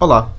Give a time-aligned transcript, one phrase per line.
[0.00, 0.34] Olá!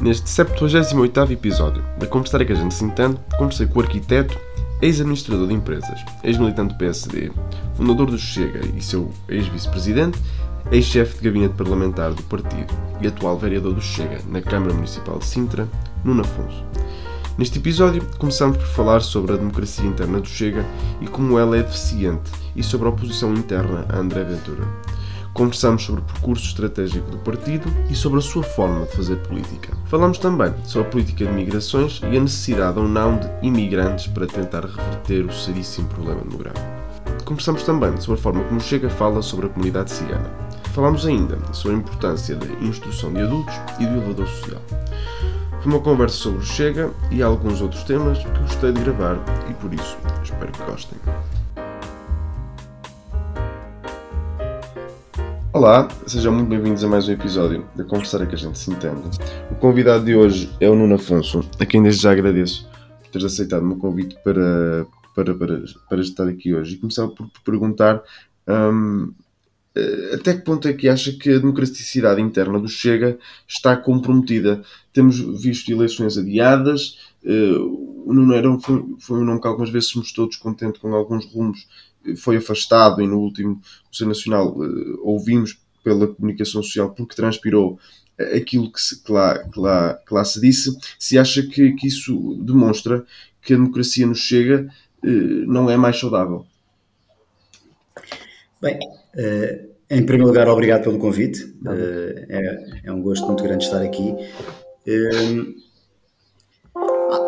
[0.00, 4.38] Neste 78 episódio da Conversar é que a gente se entende, conversei com o arquiteto,
[4.80, 7.32] ex-administrador de empresas, ex-militante do PSD,
[7.74, 10.16] fundador do Chega e seu ex-vice-presidente,
[10.70, 15.26] ex-chefe de gabinete parlamentar do partido e atual vereador do Chega na Câmara Municipal de
[15.26, 15.68] Sintra,
[16.04, 16.64] Nuno Afonso.
[17.36, 20.64] Neste episódio, começamos por falar sobre a democracia interna do Chega
[21.00, 24.68] e como ela é deficiente e sobre a oposição interna a André Ventura.
[25.40, 29.74] Conversamos sobre o percurso estratégico do partido e sobre a sua forma de fazer política.
[29.86, 34.26] Falamos também sobre a política de migrações e a necessidade ou não de imigrantes para
[34.26, 36.66] tentar reverter o seríssimo problema demográfico.
[37.24, 40.30] Conversamos também sobre a forma como Chega fala sobre a comunidade cigana.
[40.74, 44.60] Falamos ainda sobre a importância da instrução de adultos e do elevador social.
[45.62, 49.16] Foi uma conversa sobre o Chega e alguns outros temas que gostei de gravar
[49.48, 50.98] e por isso espero que gostem.
[55.52, 58.70] Olá, sejam muito bem-vindos a mais um episódio da Conversar é que a gente se
[58.70, 59.18] entende.
[59.50, 62.70] O convidado de hoje é o Nuno Afonso, a quem desde já agradeço
[63.02, 66.76] por teres aceitado o meu convite para, para, para, para estar aqui hoje.
[66.76, 68.00] E começava por, perguntar
[68.46, 69.12] hum,
[69.74, 74.62] eh, até que ponto é que acha que a democraticidade interna do Chega está comprometida?
[74.92, 79.90] Temos visto eleições adiadas, uh, o Nuno era, foi, foi um nome que algumas vezes
[79.90, 81.66] se mostrou descontente com alguns rumos
[82.16, 87.78] foi afastado e no último Conselho Nacional uh, ouvimos pela comunicação social porque transpirou
[88.36, 91.86] aquilo que, se, que, lá, que, lá, que lá se disse, se acha que, que
[91.86, 93.04] isso demonstra
[93.42, 94.68] que a democracia nos chega
[95.02, 95.08] uh,
[95.46, 96.44] não é mais saudável?
[98.60, 101.44] Bem, uh, em primeiro lugar, obrigado pelo convite.
[101.64, 104.14] Uh, é, é, um gosto muito grande estar aqui.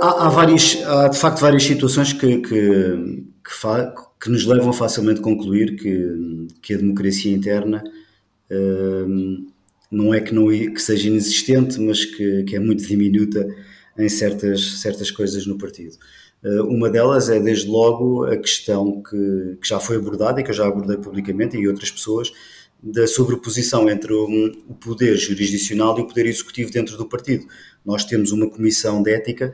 [0.01, 3.92] Há, há, várias, há de facto várias situações que, que, que, fa,
[4.23, 7.83] que nos levam facilmente a concluir que, que a democracia interna
[8.48, 9.47] uh,
[9.91, 13.45] não é que, não, que seja inexistente, mas que, que, é muito diminuta
[13.98, 15.97] em certas, certas coisas no partido.
[16.41, 20.51] Uh, uma delas é, desde logo, a questão que, que, já foi abordada e que
[20.51, 22.33] eu já abordei publicamente e outras pessoas,
[22.80, 27.47] da sobreposição entre o poder jurisdicional e o poder executivo dentro do partido.
[27.85, 29.52] Nós temos uma comissão de ética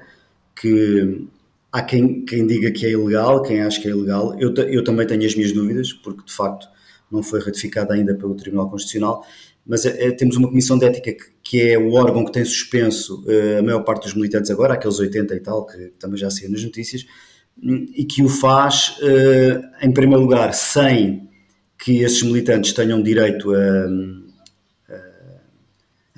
[0.54, 1.26] que
[1.72, 4.38] há quem, quem diga que é ilegal, quem acha que é ilegal.
[4.38, 6.68] Eu, eu também tenho as minhas dúvidas, porque de facto
[7.10, 9.24] não foi ratificada ainda pelo Tribunal Constitucional,
[9.66, 13.22] mas é, temos uma comissão de ética que, que, é o órgão que tem suspenso
[13.26, 16.50] uh, a maior parte dos militantes agora, aqueles 80 e tal, que também já saiu
[16.50, 17.04] nas notícias,
[17.60, 21.28] e que o faz, uh, em primeiro lugar, sem
[21.78, 23.88] que esses militantes tenham direito a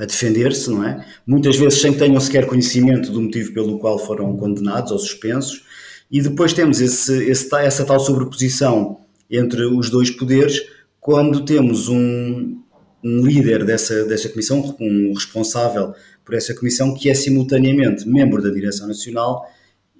[0.00, 1.06] a defender-se, não é?
[1.26, 5.62] Muitas vezes sem que tenham sequer conhecimento do motivo pelo qual foram condenados ou suspensos.
[6.10, 8.98] E depois temos esse, esse, essa tal sobreposição
[9.30, 10.58] entre os dois poderes
[10.98, 12.62] quando temos um,
[13.04, 15.92] um líder dessa, dessa comissão, um responsável
[16.24, 19.46] por essa comissão, que é simultaneamente membro da Direção Nacional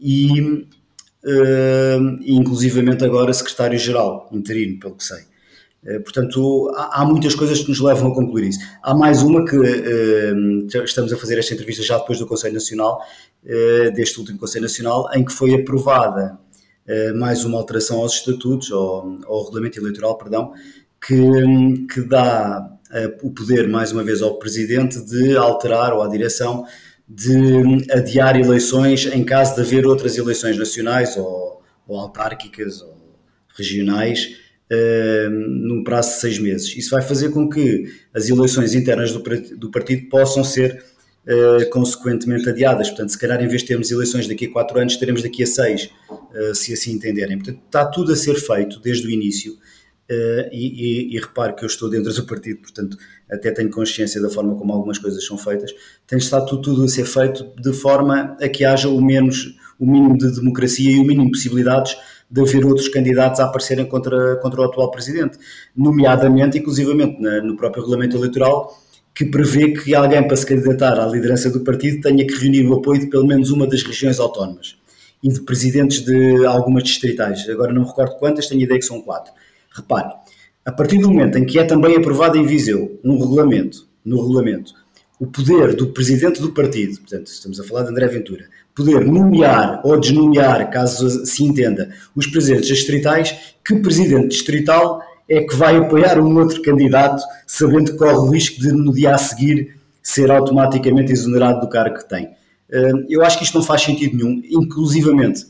[0.01, 5.30] e, uh, inclusivamente agora secretário-geral, interino, pelo que sei.
[5.85, 8.59] Eh, portanto, há, muitas coisas que nos levam a concluir isso.
[8.83, 13.01] Há mais uma que uh, estamos a fazer esta entrevista já depois do Conselho Nacional,
[13.95, 16.39] deste último Conselho Nacional, em que foi aprovada
[17.17, 20.53] mais uma alteração aos estatutos, ao, ao regulamento eleitoral, perdão,
[21.01, 21.17] que,
[21.91, 22.71] que dá
[23.23, 26.67] o poder, mais uma vez, ao Presidente de alterar, ou à direção,
[27.09, 32.95] de adiar eleições em caso de haver outras eleições nacionais ou, ou autárquicas ou
[33.57, 34.37] regionais
[34.71, 36.77] uh, num prazo de seis meses.
[36.77, 39.23] Isso vai fazer com que as eleições internas do,
[39.57, 40.83] do partido possam ser
[41.27, 42.89] uh, consequentemente adiadas.
[42.89, 45.47] Portanto, se calhar em vez de termos eleições daqui a quatro anos, teremos daqui a
[45.47, 47.39] seis, uh, se assim entenderem.
[47.39, 49.55] Portanto, está tudo a ser feito desde o início.
[50.11, 52.97] Uh, e, e, e, repare que eu estou dentro do partido, portanto,
[53.31, 55.71] até tenho consciência da forma como algumas coisas são feitas.
[56.05, 59.87] Tem estado tudo, tudo, a ser feito de forma a que haja o menos, o
[59.87, 61.97] mínimo de democracia e o mínimo de possibilidades
[62.31, 65.39] de haver outros candidatos a aparecerem contra, contra o atual presidente,
[65.77, 68.79] nomeadamente, inclusivamente, na, no próprio regulamento eleitoral,
[69.15, 72.75] que prevê que alguém para se candidatar à liderança do partido tenha que reunir o
[72.75, 74.77] apoio de pelo menos uma das regiões autónomas
[75.23, 77.49] e de presidentes de algumas distritais.
[77.49, 79.33] Agora não me recordo quantas, tenho ideia que são quatro.
[79.71, 80.15] Repare,
[80.65, 84.73] a partir do momento em que é também aprovado em Viseu um regulamento, no regulamento,
[85.19, 89.81] o poder do presidente do partido, portanto, estamos a falar de André Ventura, poder nomear
[89.85, 96.19] ou desnomear, caso se entenda, os presidentes distritais, que presidente distrital é que vai apoiar
[96.19, 101.13] um outro candidato, sabendo que corre o risco de no dia a seguir ser automaticamente
[101.13, 102.31] exonerado do cargo que tem.
[102.73, 105.47] Hum, eu acho que isto não faz sentido nenhum, inclusivamente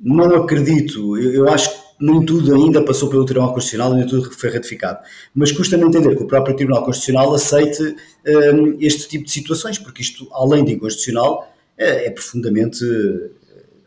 [0.00, 4.98] não acredito, eu acho nem tudo ainda passou pelo Tribunal Constitucional, nem tudo foi ratificado.
[5.34, 7.96] Mas custa-me entender que o próprio Tribunal Constitucional aceite
[8.26, 12.84] um, este tipo de situações, porque isto, além de inconstitucional, é, é profundamente,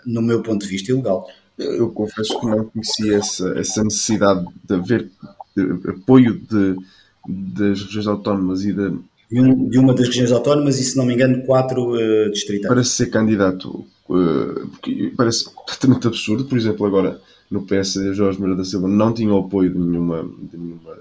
[0.05, 1.27] no meu ponto de vista, ilegal.
[1.57, 5.09] Eu confesso que não conhecia essa, essa necessidade de haver
[5.55, 6.75] de apoio de,
[7.27, 8.91] das regiões autónomas e de,
[9.31, 12.67] de uma das regiões autónomas e, se não me engano, quatro uh, distritais.
[12.67, 17.19] Para ser candidato, uh, porque parece completamente absurdo, por exemplo, agora
[17.49, 20.97] no PSD, Jorge Moura da Silva não tinha o apoio de nenhuma, de nenhuma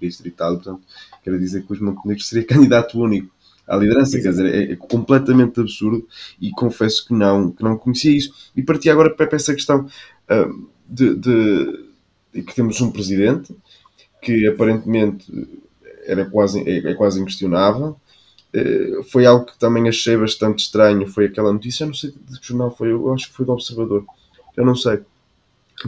[0.00, 0.82] distrital, portanto,
[1.24, 3.34] quero dizer que os Montenegros seria candidato único
[3.66, 6.06] à liderança, quer dizer, é, é, completamente absurdo
[6.40, 8.32] e confesso que não, que não conhecia isso.
[8.56, 11.86] E partia agora para essa questão uh, de, de,
[12.32, 13.54] de, que temos um presidente
[14.22, 15.26] que aparentemente
[16.04, 17.96] era quase, é, é quase inquestionável.
[18.54, 22.40] Uh, foi algo que também achei bastante estranho, foi aquela notícia, eu não sei de
[22.40, 24.04] que jornal foi, eu acho que foi do Observador,
[24.56, 25.00] eu não sei,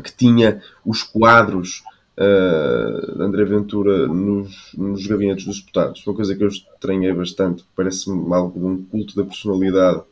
[0.03, 1.83] que tinha os quadros
[2.19, 6.05] uh, André Ventura nos, nos gabinetes dos deputados.
[6.07, 10.03] Uma coisa que eu estranhei bastante, parece-me algo de um culto da personalidade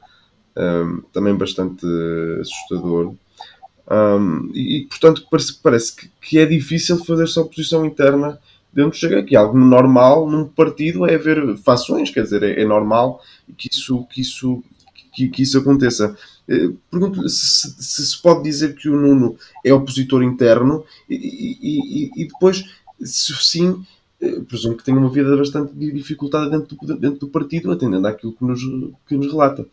[0.57, 1.85] um, também bastante
[2.41, 3.15] assustador.
[3.91, 8.39] Um, e, e, portanto, parece, parece que, que, é difícil fazer-se oposição interna
[8.73, 12.65] dentro do Chega, que algo normal num partido é haver fações, quer dizer, é, é
[12.65, 13.23] normal
[13.57, 14.63] que isso, que, isso,
[15.15, 16.17] que, que isso aconteça.
[16.49, 22.11] Eh, pergunto se, se, se pode dizer que o Nuno é opositor interno e, e,
[22.23, 22.65] e depois,
[23.01, 23.85] se sim,
[24.21, 28.33] eh, presumo que tem uma vida bastante dificultada dentro do, dentro do partido, atendendo àquilo
[28.33, 28.61] que nos,
[29.07, 29.67] que nos relata.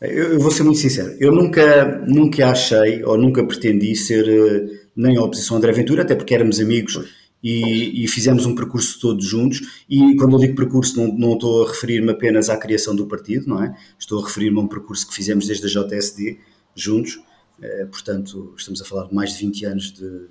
[0.00, 4.80] Eu, eu, vou ser muito sincero, eu nunca, nunca achei ou nunca pretendi ser eh,
[4.96, 6.96] nem a oposição André Ventura, até porque éramos amigos
[7.42, 9.82] e, e, fizemos um percurso todos juntos.
[9.88, 13.48] E quando eu digo percurso, não, não estou a referir-me apenas à criação do partido,
[13.48, 13.74] não é?
[13.98, 16.38] Estou a referir-me a um percurso que fizemos desde a JSD
[16.74, 17.20] juntos.
[17.62, 20.26] Eh, portanto, estamos a falar de mais de 20 anos de,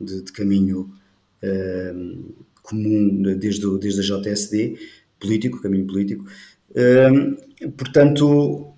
[0.00, 0.92] de, de caminho
[1.42, 1.94] eh,
[2.62, 4.78] comum desde, o, desde a JSD,
[5.18, 6.24] político, caminho político.
[6.74, 7.10] Eh,
[7.76, 8.72] portanto,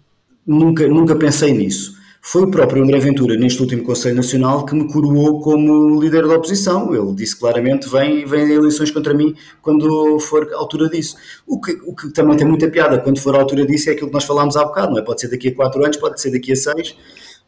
[0.46, 1.99] nunca, nunca pensei nisso.
[2.22, 6.36] Foi o próprio André Ventura, neste último Conselho Nacional, que me coroou como líder da
[6.36, 6.94] oposição.
[6.94, 11.16] Ele disse claramente: vem, vem eleições contra mim quando for a altura disso.
[11.46, 14.08] O que, o que também tem muita piada, quando for a altura disso, é aquilo
[14.08, 15.02] que nós falámos há bocado, não é?
[15.02, 16.94] Pode ser daqui a quatro anos, pode ser daqui a seis,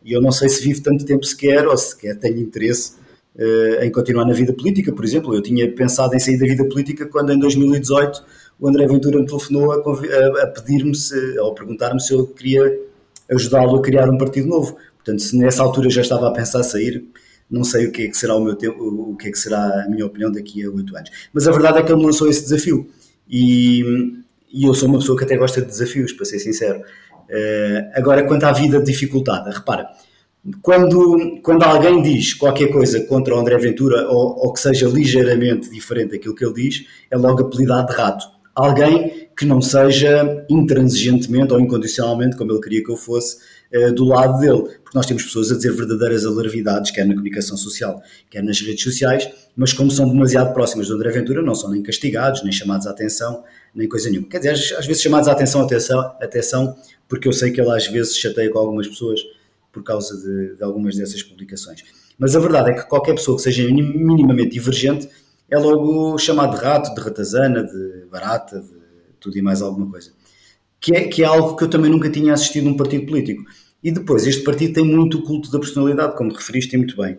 [0.03, 2.95] e eu não sei se vivo tanto tempo sequer, ou sequer tenho interesse
[3.37, 5.35] uh, em continuar na vida política, por exemplo.
[5.35, 8.25] Eu tinha pensado em sair da vida política quando, em 2018,
[8.59, 10.93] o André Ventura me telefonou a, a pedir-me,
[11.41, 12.91] ou a perguntar-me se eu queria
[13.33, 14.77] ajudá-lo a criar um partido novo.
[14.97, 17.05] Portanto, se nessa altura já estava a pensar sair,
[17.51, 19.85] não sei o que é que será o meu tempo, o que é que será
[19.85, 21.11] a minha opinião daqui a oito anos.
[21.33, 22.89] Mas a verdade é que ele me lançou esse desafio
[23.29, 23.83] e,
[24.53, 26.81] e, eu sou uma pessoa que até gosta de desafios, para ser sincero.
[26.81, 29.89] Uh, agora, quanto à vida dificultada, repara,
[30.61, 35.71] quando, quando alguém diz qualquer coisa contra o André Ventura ou, ou que seja ligeiramente
[35.71, 38.27] diferente daquilo que ele diz, é logo apelidado de rato.
[38.55, 43.39] Alguém que não seja intransigentemente ou incondicionalmente, como ele queria que eu fosse,
[43.73, 44.63] eh, do lado dele.
[44.85, 48.01] Porque nós temos pessoas a dizer verdadeiras alarvidades, quer na comunicação social,
[48.31, 51.83] quer nas redes sociais, mas como são demasiado próximas do André Ventura, não são nem
[51.83, 53.43] castigados, nem chamados à atenção,
[53.75, 54.29] nem coisa nenhuma.
[54.29, 56.77] Quer dizer, às vezes chamados à atenção, atenção, atenção,
[57.09, 59.21] porque eu sei que ele às vezes chateia com algumas pessoas
[59.73, 61.83] por causa de, de algumas dessas publicações.
[62.17, 65.09] Mas a verdade é que qualquer pessoa que seja minimamente divergente
[65.51, 68.82] é logo chamado de rato, de ratazana, de barata, de
[69.23, 70.13] tudo e mais alguma coisa.
[70.81, 73.45] Que é, que é algo que eu também nunca tinha assistido num partido político.
[73.83, 77.19] E depois, este partido tem muito o culto da personalidade, como referiste muito bem.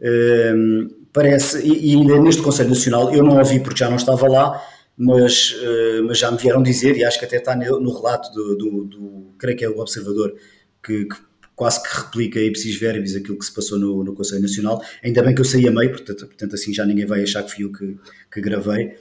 [0.00, 4.28] Um, parece, e, e ainda neste Conselho Nacional, eu não ouvi porque já não estava
[4.28, 4.62] lá,
[4.96, 8.32] mas, uh, mas já me vieram dizer, e acho que até está no, no relato
[8.32, 10.34] do, do, do, creio que é o Observador,
[10.82, 11.16] que, que
[11.60, 14.82] quase que replica ipsis verbis aquilo que se passou no, no Conselho Nacional.
[15.04, 17.52] Ainda bem que eu saí a meio, portanto, portanto assim já ninguém vai achar que
[17.52, 17.98] fui eu que,
[18.32, 18.96] que gravei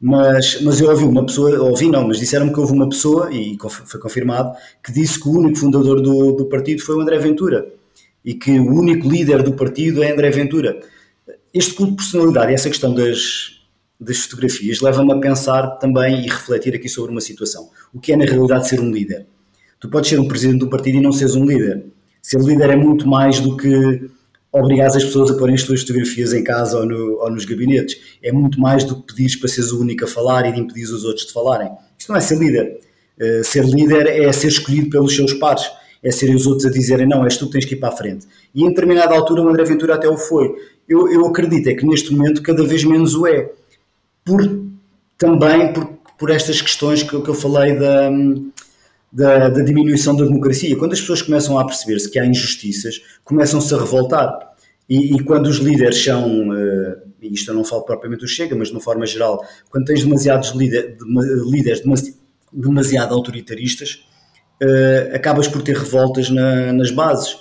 [0.00, 3.58] mas, mas eu ouvi uma pessoa, ouvi não, mas disseram-me que houve uma pessoa, e
[3.84, 7.70] foi confirmado, que disse que o único fundador do, do partido foi o André Ventura
[8.24, 10.80] e que o único líder do partido é André Ventura.
[11.52, 13.60] Este culto de personalidade essa questão das,
[14.00, 17.68] das fotografias leva-me a pensar também e refletir aqui sobre uma situação.
[17.92, 19.26] O que é na realidade ser um líder?
[19.78, 21.84] Tu podes ser um presidente do partido e não seres um líder.
[22.22, 24.10] Ser líder é muito mais do que
[24.52, 27.96] obrigares as pessoas a porem as tuas fotografias em casa ou, no, ou, nos gabinetes.
[28.22, 30.84] É muito mais do que pedires para seres o único a falar e de impedir
[30.84, 31.70] os outros de falarem.
[31.98, 32.80] Isto não é ser líder.
[33.20, 35.64] Uh, ser líder é ser escolhido pelos seus pares.
[36.02, 37.96] É serem os outros a dizerem, não, és tu que tens que ir para a
[37.96, 38.26] frente.
[38.54, 40.54] E em determinada altura o André Ventura até o foi.
[40.88, 43.52] Eu, eu acredito é que neste momento cada vez menos o é.
[44.24, 44.40] Por,
[45.18, 45.86] também por,
[46.18, 48.10] por estas questões que, que eu falei da...
[49.12, 50.76] Da, da, diminuição da democracia.
[50.76, 54.50] Quando as pessoas começam a perceber-se que há injustiças, começam-se a revoltar.
[54.88, 58.68] E, e quando os líderes são, uh, isto eu não falo propriamente do Chega, mas
[58.68, 61.82] de uma forma geral, quando tens demasiados líder, de, líderes
[62.52, 64.04] demasiado autoritaristas,
[64.62, 67.36] uh, acabas por ter revoltas na, nas bases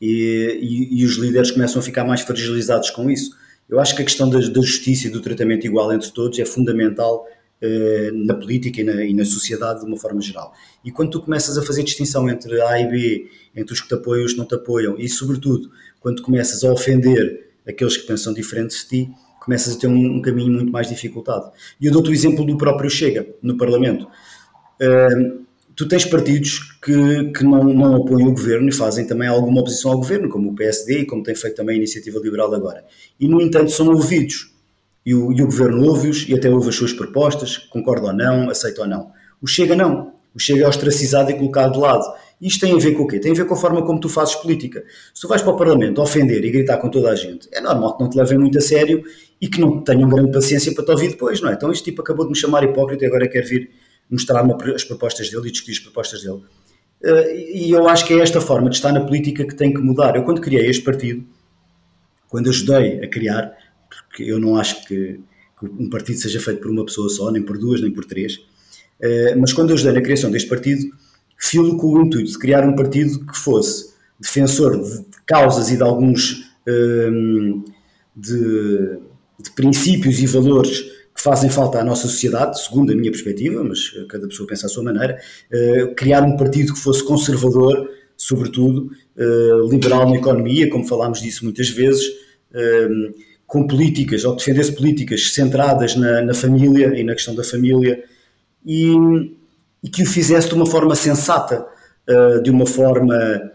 [0.00, 3.36] e, e, e, os líderes começam a ficar mais fragilizados com isso.
[3.70, 6.44] Eu acho que a questão da, da justiça e do tratamento igual entre todos é
[6.44, 7.26] fundamental
[8.12, 10.52] na política e na, e na, sociedade de uma forma geral.
[10.84, 13.94] E quando tu começas a fazer distinção entre A e B, entre os que te
[13.94, 18.06] apoiam e os que não te apoiam, e sobretudo quando começas a ofender aqueles que
[18.06, 21.50] pensam diferentes de ti, começas a ter um, um caminho muito mais dificultado.
[21.80, 24.06] E eu dou-te o exemplo do próprio Chega, no Parlamento.
[24.80, 29.60] Uh, tu tens partidos que, que não, não apoiam o governo e fazem também alguma
[29.60, 32.84] oposição ao governo, como o PSD e como tem feito também a Iniciativa Liberal agora.
[33.18, 34.52] E, no entanto, são ouvidos.
[35.04, 38.48] E o, e o governo ouve-os e até ouve as suas propostas, concorda ou não,
[38.48, 39.10] aceita ou não.
[39.40, 40.12] O Chega não.
[40.34, 42.04] O Chega é ostracizado e colocado de lado.
[42.40, 43.20] Isto tem a ver com o quê?
[43.20, 44.82] Tem a ver com a forma como tu fazes política.
[45.14, 47.96] Se tu vais para o Parlamento ofender e gritar com toda a gente, é normal
[47.96, 49.04] que não te levem muito a sério
[49.40, 51.52] e que não tenham grande paciência para te ouvir depois, não é?
[51.52, 53.70] Então este tipo acabou de me chamar hipócrita e agora quer vir
[54.10, 56.42] mostrar-me as propostas dele e discutir as propostas dele.
[57.02, 59.80] Eh, e eu acho que é esta forma de estar na política que tem que
[59.80, 60.16] mudar.
[60.16, 61.24] Eu, quando criei este partido,
[62.28, 63.52] quando ajudei a criar,
[64.12, 65.18] porque eu não acho que,
[65.62, 68.38] um partido seja feito por uma pessoa só, nem por duas, nem por três,
[69.00, 70.92] eh, mas quando ajudei na criação deste partido,
[71.38, 75.82] filo com o intuito de criar um partido que fosse defensor de causas e de
[75.82, 77.62] alguns ehm,
[78.14, 78.98] de,
[79.40, 80.80] de princípios e valores
[81.14, 84.68] que fazem falta à nossa sociedade, segundo a minha perspectiva, mas cada pessoa pensa à
[84.68, 85.18] sua maneira,
[85.52, 91.44] uh, criar um partido que fosse conservador, sobretudo, uh, liberal na economia, como falámos disso
[91.44, 93.14] muitas vezes, uh,
[93.52, 98.02] com políticas, ou que defendesse políticas centradas na, na, família e na questão da família,
[98.64, 98.94] e,
[99.82, 101.62] e, que o fizesse de uma forma sensata,
[102.42, 103.52] de uma forma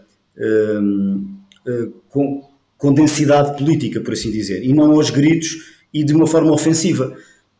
[2.10, 6.52] com, com densidade política, por assim dizer, e não aos gritos e de uma forma
[6.52, 7.16] ofensiva.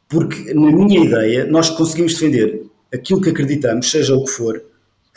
[0.08, 2.62] Porque na minha ideia nós conseguimos defender
[2.94, 4.62] aquilo que acreditamos, seja o que for,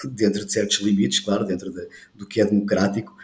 [0.09, 3.15] dentro de certos limites, claro, dentro de, do que é democrático, uh,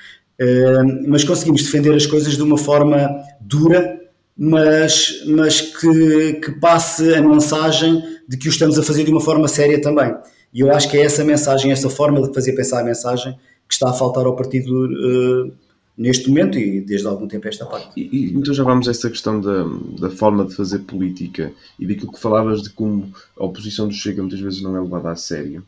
[1.08, 3.10] mas conseguimos defender as coisas de uma forma
[3.42, 4.00] dura,
[4.38, 9.22] mas, mas que, que passe a mensagem de que o estamos a fazer de uma
[9.22, 10.14] forma séria também.
[10.54, 13.74] E eu acho que é essa mensagem, essa forma de fazer pensar a mensagem que
[13.74, 15.52] está a faltar ao partido uh,
[15.98, 17.90] neste momento e desde algum tempo esta parte.
[18.00, 19.66] E, então já vamos a essa questão da,
[20.00, 24.22] da forma de fazer política e daquilo que falavas de como a oposição do Chega
[24.22, 25.66] muitas vezes não é levada a sério.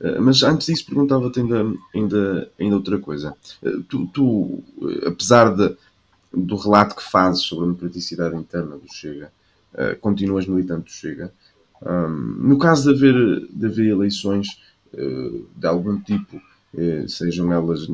[0.00, 3.34] Uh, mas antes disso perguntava-te ainda, ainda, ainda outra coisa.
[3.62, 4.62] Uh, tu, tu,
[5.06, 5.74] apesar de,
[6.32, 9.32] do relato que fazes sobre a democraticidade interna do Chega,
[10.00, 11.32] continuas militante do Chega.
[12.44, 14.60] No caso de haver, de haver eleições
[14.92, 16.40] de algum tipo,
[17.08, 17.86] sejam elas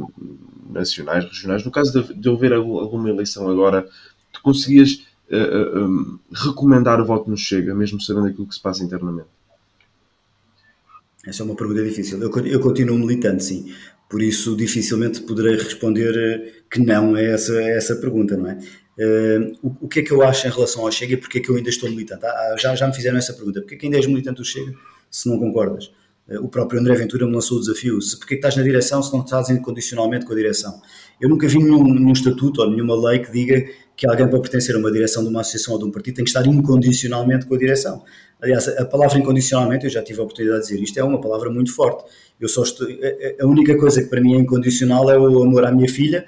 [0.71, 1.65] nacionais, regionais.
[1.65, 3.89] No caso de, de haver alguma eleição agora,
[4.33, 5.07] tu conseguias
[6.33, 9.29] recomendar o voto no Chega, mesmo sabendo aquilo que se passa internamente?
[11.27, 12.21] Essa é uma pergunta difícil.
[12.21, 13.73] Eu, eu continuo militante, sim.
[14.09, 18.59] Por isso, dificilmente poderei responder que não a essa, a essa pergunta, não é?
[18.99, 21.41] Uh, o, o, que é que eu acho em relação ao Chega e porque é
[21.41, 22.27] que eu ainda estou militante?
[22.27, 23.61] Ah, já, já me fizeram essa pergunta.
[23.61, 24.75] Porque é que ainda és militante do Chega
[25.11, 25.91] se não concordas?
[26.41, 29.25] o próprio André Ventura me lançou o desafio, se porque estás na direção se não
[29.25, 30.81] estás incondicionalmente com a direção?
[31.21, 33.65] Eu nunca vi nenhum, nenhum estatuto ou nenhuma lei que diga
[33.97, 36.25] que alguém para pertencer a uma direção de uma associação ou de um partido tem
[36.25, 38.03] que estar incondicionalmente com a direção.
[38.43, 41.49] Aliás, a palavra incondicionalmente, eu já tive a oportunidade de dizer isto, é uma palavra
[41.49, 42.05] muito forte.
[42.41, 42.89] Eu só estou,
[43.41, 46.27] a única coisa que para mim é incondicional é o amor à minha filha,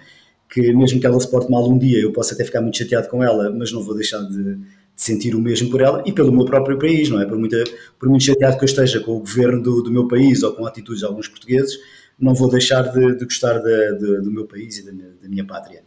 [0.48, 3.08] que mesmo que ela se porte mal um dia, eu posso até ficar muito chateado
[3.08, 4.58] com ela, mas não vou deixar de, de
[4.94, 7.26] sentir o mesmo por ela e pelo meu próprio país, não é?
[7.26, 7.64] Por, muita,
[7.98, 10.64] por muito chateado que eu esteja com o governo do, do meu país ou com
[10.64, 11.76] atitudes de alguns portugueses,
[12.16, 15.28] não vou deixar de, de gostar de, de, do meu país e da minha, da
[15.28, 15.82] minha pátria.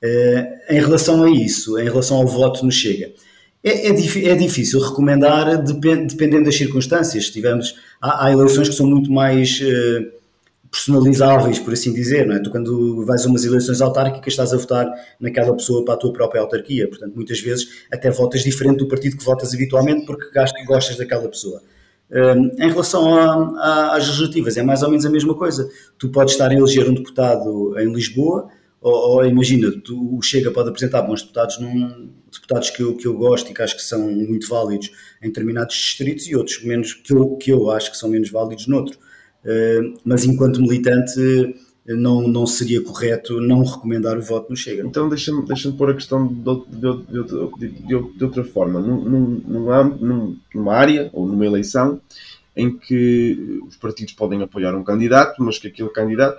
[0.00, 3.12] Uh, em relação a isso, em relação ao voto no Chega,
[3.68, 7.30] é, é, é difícil recomendar depend, dependendo das circunstâncias.
[7.30, 9.60] Tivemos, há, há, eleições que são muito mais.
[9.60, 10.16] Uh,
[10.68, 12.40] personalizáveis, por assim dizer, não é?
[12.40, 14.86] Tu quando vais a umas eleições autárquicas estás a votar
[15.18, 19.16] naquela pessoa para a tua própria autarquia, portanto muitas vezes até votas diferente do partido
[19.16, 20.26] que votas habitualmente porque
[20.66, 21.62] gostas daquela pessoa.
[22.10, 25.68] Um, em relação a, a, às legislativas, é mais ou menos a mesma coisa.
[25.98, 28.48] Tu podes estar a eleger um deputado em Lisboa,
[28.86, 33.06] ou, ou imagina, tu, o Chega pode apresentar bons deputados, num, deputados que eu, que
[33.06, 36.94] eu gosto e que acho que são muito válidos em determinados distritos e outros menos,
[36.94, 38.96] que, eu, que eu acho que são menos válidos noutro.
[39.44, 41.20] Eh, mas enquanto militante
[41.84, 44.84] não, não seria correto não recomendar o voto no Chega.
[44.86, 48.78] Então deixa-me deixa pôr a questão de, de, de, de outra forma.
[48.78, 52.00] Num, num, numa área ou numa eleição
[52.56, 56.38] em que os partidos podem apoiar um candidato, mas que aquele candidato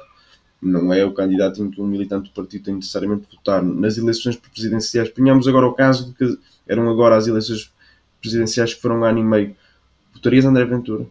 [0.61, 3.63] não é o candidato em que um militante do partido tem necessariamente de votar.
[3.63, 7.71] Nas eleições presidenciais, ponhamos agora o caso de que eram agora as eleições
[8.19, 9.55] presidenciais que foram um ano e meio.
[10.13, 11.05] Votarias André Ventura?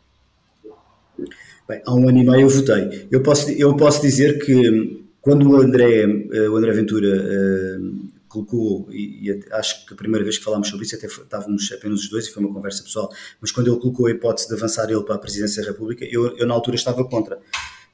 [1.68, 3.08] Bem, há um ano e meio eu votei.
[3.10, 8.88] Eu posso, eu posso dizer que quando o André, eh, o André Ventura uh, colocou,
[8.92, 12.08] e, e, acho que a primeira vez que falámos sobre isso até estávamos apenas os
[12.08, 13.10] dois e foi uma conversa pessoal,
[13.40, 16.36] mas quando ele colocou a hipótese de avançar ele para a presidência da República, eu,
[16.36, 17.40] eu na altura estava contra.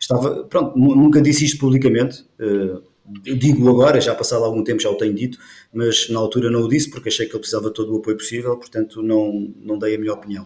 [0.03, 2.83] Estava, pronto, nunca disse isto publicamente, uh,
[3.23, 5.39] digo agora, já passado algum tempo já o tenho dito,
[5.73, 8.17] mas na altura não o disse porque achei que ele precisava de todo o apoio
[8.17, 10.45] possível, portanto não, não dei a minha opinião.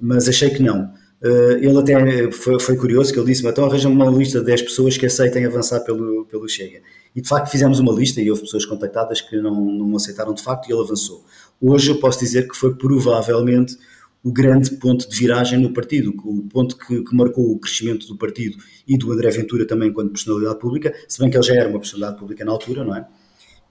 [0.00, 0.92] Mas achei que não.
[1.22, 4.62] Uh, ele até foi, foi, curioso que ele disse: então arranja uma lista de 10
[4.62, 6.80] pessoas que aceitem avançar pelo, pelo Chega.
[7.14, 10.42] E de facto fizemos uma lista e houve pessoas contactadas que não, não aceitaram de
[10.42, 11.24] facto e ele avançou.
[11.60, 13.76] Hoje eu posso dizer que foi provavelmente
[14.24, 18.16] o grande ponto de viragem no partido, o ponto que, que, marcou o crescimento do
[18.16, 21.68] partido e do André Ventura também enquanto personalidade pública, se bem que ele já era
[21.68, 23.06] uma personalidade pública na altura, não é?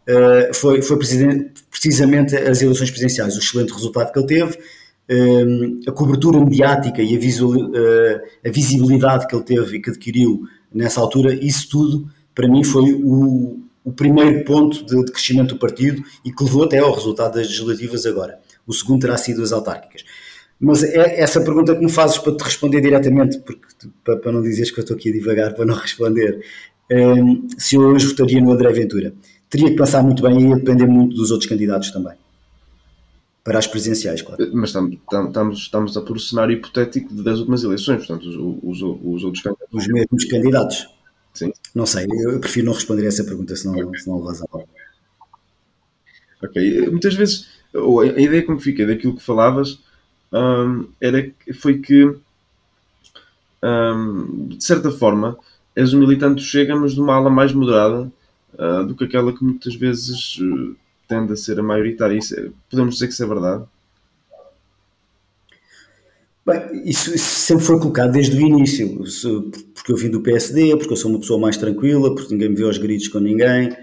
[0.02, 5.92] Uh, foi, foi precisamente as eleições presidenciais, o excelente resultado que ele teve, uh, a
[5.92, 10.42] cobertura mediática e a, visual, uh, a, visibilidade que ele teve e que adquiriu
[10.74, 15.60] nessa altura, isso tudo para mim foi o, o primeiro ponto de, de crescimento do
[15.60, 18.40] partido e que levou até ao resultado das legislativas agora.
[18.66, 20.04] O segundo terá sido as autárquicas.
[20.62, 23.66] Mas é essa pergunta que me fazes para te responder diretamente, porque
[24.06, 26.40] para, para não dizeres que eu estou aqui a divagar para não responder,
[26.92, 29.12] um, se eu hoje votaria no André Ventura,
[29.50, 32.14] teria que pensar muito bem e ia depender muito dos outros candidatos também.
[33.44, 34.48] Para as presidenciais, claro.
[34.54, 39.00] Mas estamos, estamos, estamos a pôr o cenário hipotético das últimas eleições, portanto, os, os,
[39.04, 39.74] os outros candidatos.
[39.74, 40.88] Os mesmos candidatos.
[41.34, 41.52] Sim.
[41.74, 44.00] Não sei, eu prefiro não responder a essa pergunta, senão, okay.
[44.00, 44.48] senão vazar.
[46.44, 49.80] Ok, muitas vezes a ideia que me fica daquilo que falavas
[50.32, 52.16] um, era, foi que,
[53.64, 55.38] um, de certa forma,
[55.76, 58.12] és um militante chega, mas de uma ala mais moderada
[58.54, 60.76] uh, do que aquela que muitas vezes uh,
[61.08, 62.18] tende a ser a maioritária.
[62.18, 63.64] Isso, é, podemos dizer que isso é verdade?
[66.46, 69.04] Bem, isso, isso, sempre foi colocado desde o início,
[69.76, 72.56] porque eu vim do PSD, porque eu sou uma pessoa mais tranquila, porque ninguém me
[72.56, 73.76] vê aos gritos com ninguém,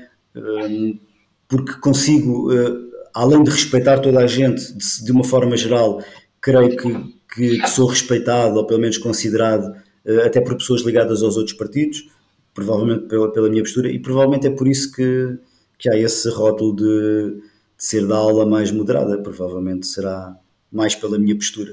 [1.46, 6.02] porque consigo, ah, além de respeitar toda a gente de uma forma geral
[6.40, 9.74] creio que, que, que, sou respeitado, ou pelo menos considerado,
[10.04, 12.08] uh, até por pessoas ligadas aos outros partidos,
[12.54, 15.38] provavelmente pela, pela minha postura, e provavelmente é por isso que,
[15.78, 17.42] que há esse rótulo de, de
[17.76, 20.36] ser da aula mais moderada, provavelmente será
[20.70, 21.72] mais pela minha postura.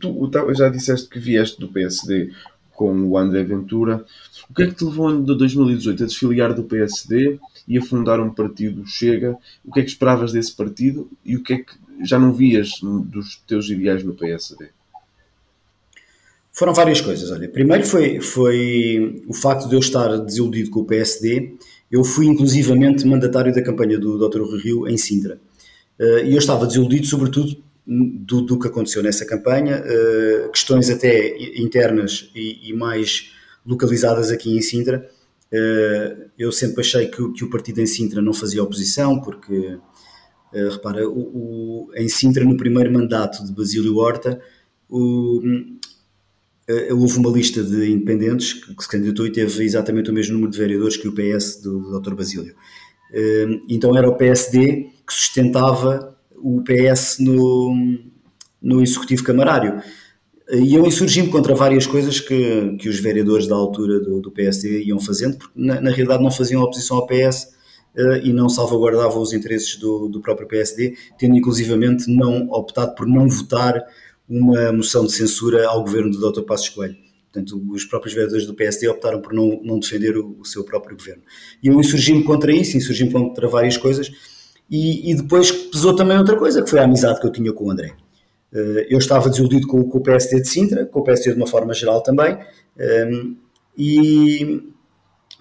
[0.00, 2.30] Tu já disseste que vieste do PSD
[2.76, 4.04] com o André Ventura.
[4.48, 8.20] O que é que te levou em 2018 a desfiliar do PSD e a fundar
[8.20, 9.36] um partido Chega?
[9.64, 11.72] O que é que esperavas desse partido e o que é que
[12.04, 14.68] já não vias dos teus ideais no PSD?
[16.52, 17.30] Foram várias coisas.
[17.30, 21.54] Olha, primeiro foi, foi o facto de eu estar desiludido com o PSD.
[21.90, 24.40] Eu fui inclusivamente mandatário da campanha do Dr.
[24.40, 25.38] Rui Rio em Sintra.
[25.98, 31.36] Eh, e eu estava desiludido, sobretudo, do, do que aconteceu nessa campanha, eh, questões até
[31.60, 33.32] internas e, e mais
[33.64, 35.08] localizadas aqui em Sintra.
[35.52, 39.78] Eh, eu sempre achei que, que o partido em Sintra não fazia oposição, porque
[40.56, 44.40] Uh, repara, o, o, em Sintra, no primeiro mandato de Basílio Horta,
[44.88, 50.34] o, uh, houve uma lista de independentes que se candidatou e teve exatamente o mesmo
[50.34, 52.14] número de vereadores que o PS do, do Dr.
[52.14, 52.54] Basílio.
[53.10, 57.74] Uh, então era o PSD que sustentava o PS no,
[58.62, 59.82] no Executivo Camarário.
[60.50, 64.84] E eu insurgi-me contra várias coisas que, que os vereadores da altura do, do PSD
[64.84, 67.55] iam fazendo, porque na, na realidade não faziam oposição ao PS,
[68.22, 73.28] e não salvaguardavam os interesses do, do próprio PSD, tendo inclusivamente não optado por não
[73.28, 73.82] votar
[74.28, 76.42] uma moção de censura ao governo do Dr.
[76.42, 76.96] Passos Coelho.
[77.32, 80.96] Portanto, os próprios vereadores do PSD optaram por não, não defender o, o seu próprio
[80.96, 81.22] governo.
[81.62, 84.10] E eu insurgi-me contra isso, insurgi-me contra várias coisas,
[84.70, 87.66] e, e, depois pesou também outra coisa, que foi a amizade que eu tinha com
[87.66, 87.94] o André.
[88.52, 91.46] Uh, eu estava desiludido com, com, o PSD de Sintra, com o PSD de uma
[91.46, 92.36] forma geral também,
[92.78, 93.36] ehm,
[93.76, 94.72] e,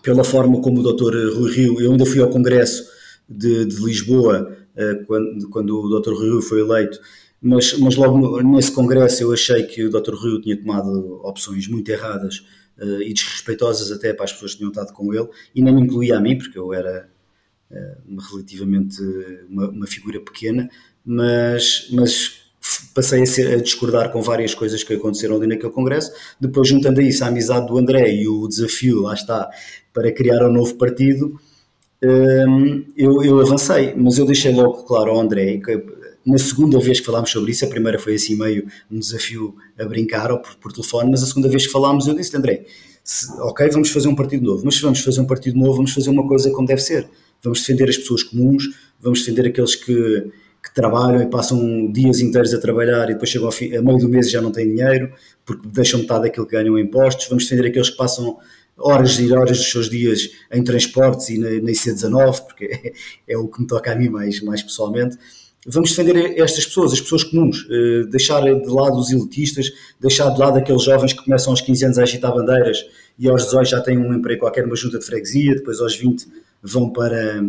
[0.05, 1.35] pela forma como o Dr.
[1.35, 2.87] Rui Rio, eu ainda fui ao Congresso
[3.27, 6.13] de, de Lisboa uh, quando, quando o Dr.
[6.13, 6.99] Rui Rio foi eleito,
[7.41, 10.13] mas, mas logo nesse Congresso eu achei que o Dr.
[10.13, 12.45] Rui tinha tomado opções muito erradas
[12.77, 16.17] uh, e desrespeitosas até para as pessoas que tinham estado com ele, e nem incluía
[16.17, 17.09] a mim, porque eu era
[17.71, 19.01] uh, relativamente
[19.49, 20.69] uma, uma, figura pequena,
[21.03, 22.45] mas, mas
[22.93, 26.11] passei a, ser, a, discordar com várias coisas que aconteceram ali naquele congresso.
[26.39, 29.49] Depois, juntando a isso a amizade do André e o desafio, lá está,
[29.95, 31.39] para criar um novo partido,
[32.03, 33.95] hum, eu, eu avancei.
[33.95, 35.59] Mas eu deixei logo claro ao André
[36.25, 39.85] na segunda vez que falámos sobre isso, a primeira foi assim meio um desafio a
[39.85, 42.65] brincar ou por, por telefone, mas a segunda vez que falámos eu disse André,
[43.03, 45.93] Se, ok, vamos fazer um partido novo, mas se vamos fazer um partido novo, vamos
[45.93, 47.07] fazer uma coisa como deve ser.
[47.43, 48.63] Vamos defender as pessoas comuns,
[48.99, 50.31] vamos defender aqueles que,
[50.63, 53.99] que trabalham e passam dias inteiros a trabalhar e depois chegam ao fim, a meio
[53.99, 55.13] do mês e já não têm dinheiro,
[55.45, 57.27] porque deixam metade daquilo que ganham em impostos.
[57.29, 58.37] Vamos defender aqueles que passam
[58.77, 62.93] horas e horas dos seus dias em transportes e na, na IC19, porque é,
[63.33, 65.17] é, o que me toca a mim mais, mais pessoalmente.
[65.67, 70.39] Vamos defender estas pessoas, as pessoas comuns, eh, deixar de lado os elitistas, deixar de
[70.39, 72.85] lado aqueles jovens que começam aos 15 anos a agitar bandeiras
[73.17, 76.27] e aos 18 já têm um emprego qualquer numa junta de freguesia, depois aos 20
[76.61, 77.43] vão para,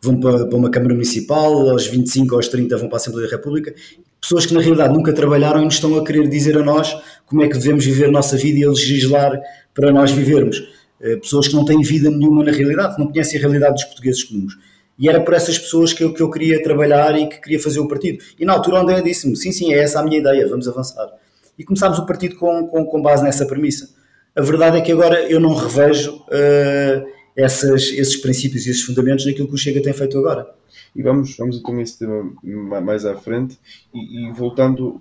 [0.00, 3.36] vão para, para uma Câmara Municipal, aos 25 aos 30 vão para a Assembleia da
[3.36, 3.74] República.
[4.20, 7.42] Pessoas que na realidade nunca trabalharam e nos estão a querer dizer a nós como
[7.42, 9.40] é que devemos viver a nossa vida e a legislar
[9.72, 10.60] para nós vivermos.
[11.00, 13.84] Eh, pessoas que não têm vida nenhuma na realidade, que não conhecem a realidade dos
[13.84, 14.54] portugueses comuns.
[14.98, 17.78] E era por essas pessoas que eu, que eu queria trabalhar e que queria fazer
[17.78, 18.18] o partido.
[18.38, 21.08] E na altura André disse-me: sim, sim, é essa a minha ideia, vamos avançar.
[21.56, 23.88] E começámos o partido com, com, com base nessa premissa.
[24.34, 29.24] A verdade é que agora eu não revejo uh, essas, esses princípios e esses fundamentos
[29.24, 30.52] naquilo que o Chega tem feito agora.
[30.94, 33.56] E vamos, vamos então esse tema mais à frente.
[33.94, 35.00] E, e voltando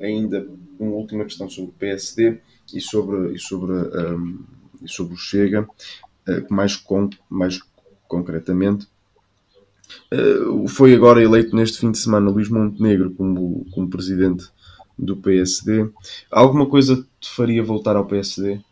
[0.00, 0.48] ainda
[0.80, 2.38] uma última questão sobre o PSD
[2.72, 4.38] e sobre, e sobre, um,
[4.82, 7.60] e sobre o Chega, uh, mais, com, mais
[8.08, 8.88] concretamente.
[10.10, 14.46] Uh, foi agora eleito neste fim de semana Luís Montenegro como, como presidente
[14.98, 15.90] do PSD.
[16.30, 18.62] Alguma coisa te faria voltar ao PSD?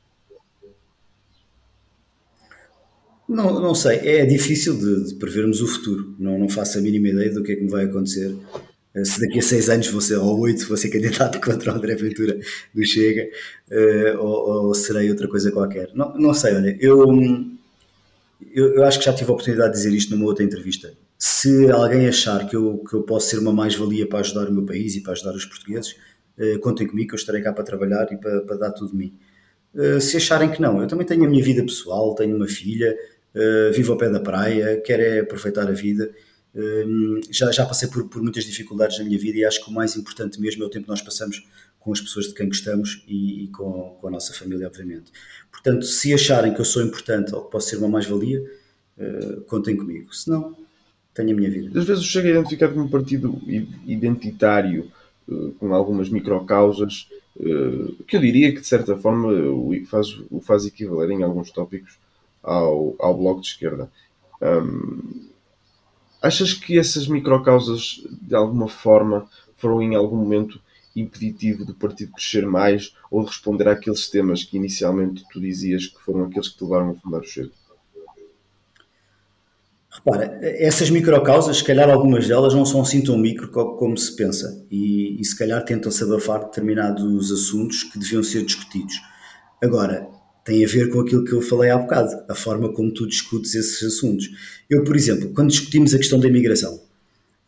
[3.32, 6.14] Não, não sei, é difícil de, de, prevermos o futuro.
[6.18, 8.36] Não, não faço a mínima ideia do que é que me vai acontecer.
[8.94, 11.94] Eh, se daqui a seis anos ser, ou oito, vou ser candidato contra o André
[11.94, 12.38] Ventura
[12.74, 13.28] do Chega,
[13.70, 15.90] uh, ou, ou, serei outra coisa qualquer.
[15.94, 17.06] Não, não sei, olha, eu,
[18.52, 20.92] eu, eu, acho que já tive a oportunidade de dizer isto numa outra entrevista.
[21.18, 24.64] Se alguém achar que eu, que eu posso ser uma mais-valia para ajudar o meu
[24.64, 25.96] país e para ajudar os portugueses,
[26.38, 28.96] uh, contem comigo que eu estarei cá para trabalhar e para, para dar tudo de
[28.96, 29.14] mim.
[30.02, 32.94] Se acharem que não, eu também tenho a minha vida pessoal, tenho uma filha,
[33.34, 36.10] uh, vivo ao pé da praia, quero é aproveitar a vida.
[36.54, 39.72] Uh, já, já passei por, por, muitas dificuldades na minha vida e acho que o
[39.72, 41.46] mais importante mesmo é o tempo que nós passamos
[41.80, 45.10] com as pessoas de quem gostamos e, e com, com, a nossa família, obviamente.
[45.50, 48.44] Portanto, se acharem que eu sou importante ou que posso ser uma mais-valia,
[48.98, 50.14] uh, contem comigo.
[50.14, 50.56] Se não,
[51.14, 51.78] tenho a minha vida.
[51.78, 53.40] Às vezes chega a identificar como um partido
[53.86, 54.90] identitário,
[55.26, 57.08] uh, com algumas microcausas,
[58.06, 61.98] que eu diria que de certa forma o faz, o faz equivaler em alguns tópicos
[62.42, 63.90] ao, ao Bloco de Esquerda.
[64.40, 65.28] Um,
[66.20, 70.60] achas que essas microcausas, de alguma forma, foram em algum momento
[70.94, 76.00] impeditivo do partido crescer mais ou de responder àqueles temas que inicialmente tu dizias que
[76.02, 77.52] foram aqueles que te levaram a fundar o Chego?
[79.94, 84.64] Repara, essas microcausas, se calhar algumas delas não são assim tão micro como se pensa
[84.70, 88.94] e, e se calhar tentam-se abafar determinados assuntos que deviam ser discutidos.
[89.62, 90.08] Agora,
[90.44, 93.54] tem a ver com aquilo que eu falei há bocado, a forma como tu discutes
[93.54, 94.28] esses assuntos.
[94.68, 96.80] Eu, por exemplo, quando discutimos a questão da imigração,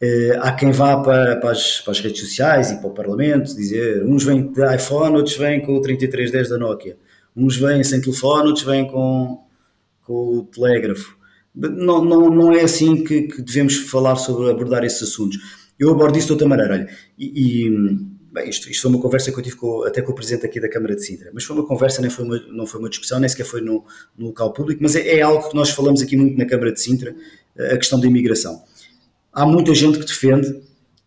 [0.00, 3.54] eh, há quem vá para, para, as, para, as, redes sociais e para o Parlamento
[3.54, 6.96] dizer uns vêm de iPhone, outros vêm com o 3310 da Nokia,
[7.36, 9.42] uns vêm sem telefone, outros vêm com,
[10.02, 11.16] com o telégrafo.
[11.54, 15.38] Não, não, não é assim que, que devemos falar sobre abordar esses assuntos.
[15.78, 16.74] Eu abordo isso de outra maneira.
[16.74, 20.10] Olha, e, e Bem, isto, isto foi uma conversa que eu tive com, até com
[20.10, 22.66] o presidente aqui da Câmara de Sintra, mas foi uma conversa, nem foi uma, não
[22.66, 23.84] foi uma discussão, nem sequer foi no,
[24.18, 26.80] no local público, mas é, é, algo que nós falamos aqui muito na Câmara de
[26.80, 27.14] Sintra,
[27.56, 28.64] a questão da imigração.
[29.32, 30.52] Há muita gente que defende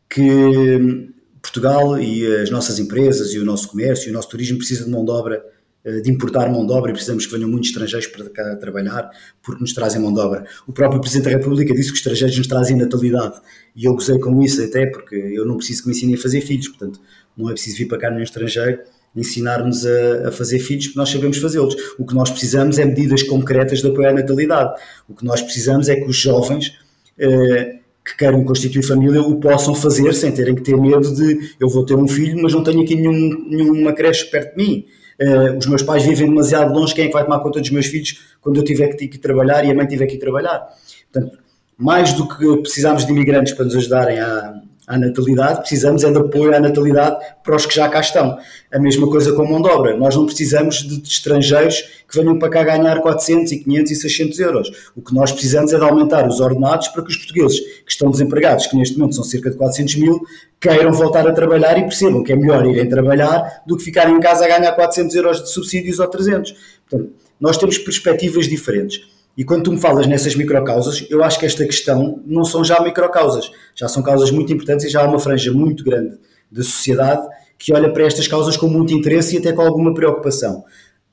[0.09, 1.09] que
[1.41, 4.91] Portugal e as nossas empresas e o nosso comércio e o nosso turismo precisam de
[4.91, 5.56] mão de obra eh,
[6.01, 9.09] de importar mão de obra e precisamos que venham muitos estrangeiros para cá trabalhar
[9.41, 10.45] porque nos trazem mão de obra.
[10.67, 13.35] O próprio Presidente da República disse que os estrangeiros nos trazem natalidade
[13.75, 16.41] e eu gozei com isso até porque eu não preciso que me ensinem a fazer
[16.41, 16.99] filhos, portanto
[17.37, 18.79] não é preciso vir para cá nenhum estrangeiro
[19.15, 21.75] ensinar-nos a, a, fazer filhos porque nós sabemos fazê-los.
[21.97, 24.79] O que nós precisamos é medidas concretas de apoio à natalidade.
[25.09, 26.77] O que nós precisamos é que os jovens
[27.17, 31.67] eh, que queiram constituir família o possam fazer sem terem que ter medo de eu
[31.67, 34.85] vou ter um filho, mas não tenho aqui nenhum, nenhuma creche perto de mim.
[35.19, 37.87] Uh, os meus pais vivem demasiado longe, quem é que vai tomar conta dos meus
[37.87, 40.67] filhos quando eu tiver que, que trabalhar e a mãe tiver que ir trabalhar?
[41.11, 41.39] Portanto,
[41.77, 46.17] mais do que precisamos de imigrantes para nos ajudarem a, à natalidade, precisamos é de
[46.17, 48.37] apoio à natalidade para os que já cá estão.
[48.73, 49.97] A mesma coisa com a mão de obra.
[49.97, 54.39] Nós não precisamos de, estrangeiros que venham para cá ganhar 400 e 500 e 600
[54.39, 54.91] euros.
[54.95, 58.09] O que nós precisamos é de aumentar os ordenados para que os portugueses que estão
[58.09, 60.21] desempregados, que neste momento são cerca de 400 mil,
[60.59, 64.19] queiram voltar a trabalhar e percebam que é melhor irem trabalhar do que ficarem em
[64.21, 66.55] casa a ganhar 400 euros de subsídios ou 300.
[66.89, 69.16] Portanto, nós temos perspectivas diferentes.
[69.37, 72.81] E quando tu me falas nessas microcausas, eu acho que esta questão não são já
[72.81, 76.17] microcausas, já são causas muito importantes e já há uma franja muito grande
[76.51, 77.21] da sociedade
[77.57, 80.63] que olha para estas causas com muito interesse e até com alguma preocupação.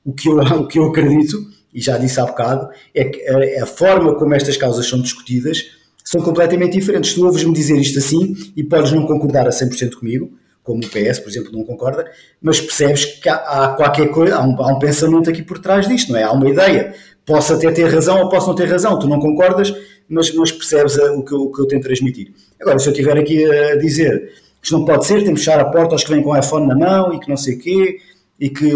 [0.03, 1.37] o que eu, o que eu acredito,
[1.73, 5.63] e já disse há bocado, é que a, a forma como estas causas são discutidas
[6.03, 7.13] são completamente diferentes.
[7.13, 10.31] Tu ouves-me dizer isto assim e podes não concordar a 100% comigo,
[10.63, 12.09] como o PS, por exemplo, não concorda,
[12.41, 15.87] mas percebes que há, há qualquer coisa, há um, há um, pensamento aqui por trás
[15.87, 16.23] disto, não é?
[16.23, 16.95] Há uma ideia.
[17.25, 19.73] Posso até ter razão ou posso não ter razão, tu não concordas,
[20.07, 22.33] mas, mas percebes o, que eu, o que eu tento transmitir.
[22.61, 25.65] Agora, se eu estiver aqui a dizer que não pode ser, temos que fechar a
[25.65, 27.99] porta aos que vêm com o iPhone na mão e que não sei o quê,
[28.39, 28.71] e que,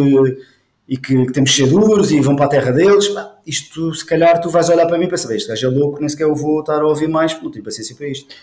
[0.88, 3.08] e que, temos que ser duros e vão para a terra deles,
[3.46, 6.10] isto se calhar tu vais olhar para mim e pensar, este gajo é louco, nem
[6.10, 8.34] sequer eu vou estar a ouvir mais, não tenho paciência para isto.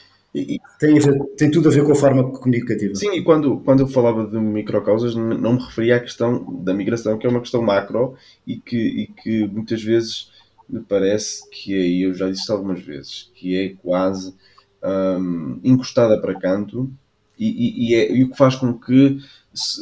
[0.79, 2.94] Tem, ver, tem, tudo a ver com a forma comunicativa.
[2.94, 7.16] Sim, e quando, quando eu falava de microcausas, não me referia à questão da migração,
[7.16, 8.14] que é uma questão macro
[8.46, 10.31] e que, e que muitas vezes
[10.68, 14.35] me parece que e eu já disse algumas vezes, que é quase
[15.18, 16.90] hum, encostada para canto
[17.38, 19.18] e, e, e, é, e o que faz com que
[19.55, 19.81] se,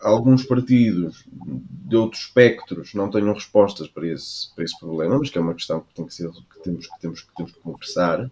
[0.00, 5.38] alguns partidos de outros espectros não tenham respostas para esse, para esse problema, mas que
[5.38, 8.30] é uma questão que, tem que, ser, que, temos, que, temos, que temos que conversar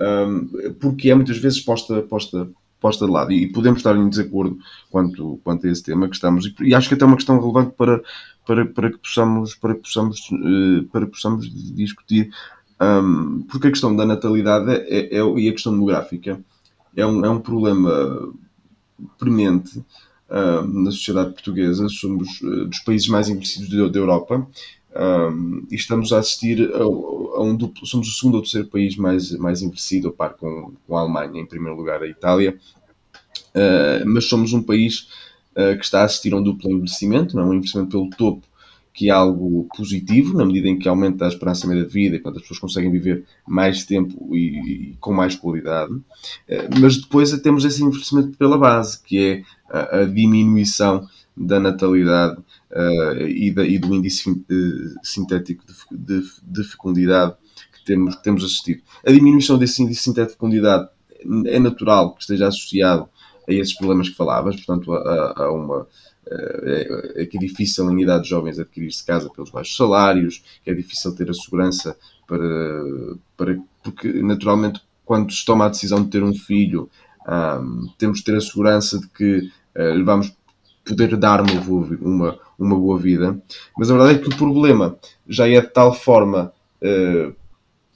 [0.00, 2.48] um, porque é muitas vezes posta, posta,
[2.80, 3.32] posta de lado.
[3.32, 4.58] E podemos estar em desacordo
[4.90, 6.52] quanto, quanto a esse tema que estamos.
[6.60, 8.02] E, acho que até é uma questão relevante para,
[8.46, 12.30] para, para que possamos, para que possamos, uh, para que possamos discutir.
[12.80, 16.40] Um, porque a questão da natalidade é, é, é, e a questão demográfica
[16.96, 18.32] é um, é um problema
[19.18, 21.88] premente uh, na sociedade portuguesa.
[21.88, 24.46] Somos uh, dos países mais envelhecidos da Europa
[24.96, 27.86] um, e estamos a assistir a, a, um duplo.
[27.86, 31.40] Somos o segundo ou terceiro país mais, mais envelhecido, a par com, com a Alemanha,
[31.40, 32.56] em primeiro lugar a Itália.
[33.54, 35.08] Uh, mas somos um país
[35.52, 37.46] uh, que está a assistir a um duplo envelhecimento, não é?
[37.46, 38.46] um envelhecimento pelo topo,
[38.92, 42.36] que é algo positivo, na medida em que aumenta a esperança média de vida, quando
[42.36, 45.92] as pessoas conseguem viver mais tempo e, e com mais qualidade.
[45.92, 52.36] Uh, mas depois temos esse envelhecimento pela base, que é a, a diminuição da natalidade
[52.74, 54.44] uh, e, da, e, do índice uh,
[55.02, 57.34] sintético de, de, de, fecundidade
[57.72, 58.82] que temos, temos assistido.
[59.06, 60.88] A diminuição desse índice sintético de fecundidade
[61.46, 63.08] é natural que esteja associado
[63.48, 65.86] a esses problemas que falavas, portanto, a, a uma.
[66.26, 70.70] Eh, é, é, que é difícil em idades jovens adquirir-se casa pelos baixos salários, que
[70.70, 72.38] é difícil ter a segurança para,
[73.36, 76.88] para porque naturalmente quando se toma a decisão de ter um filho
[77.28, 80.34] um, temos de ter a segurança de que uh, vamos
[80.84, 83.40] poder dar uma boa, uma, uma boa vida.
[83.76, 87.34] Mas a verdade é que o problema já é de tal forma uh,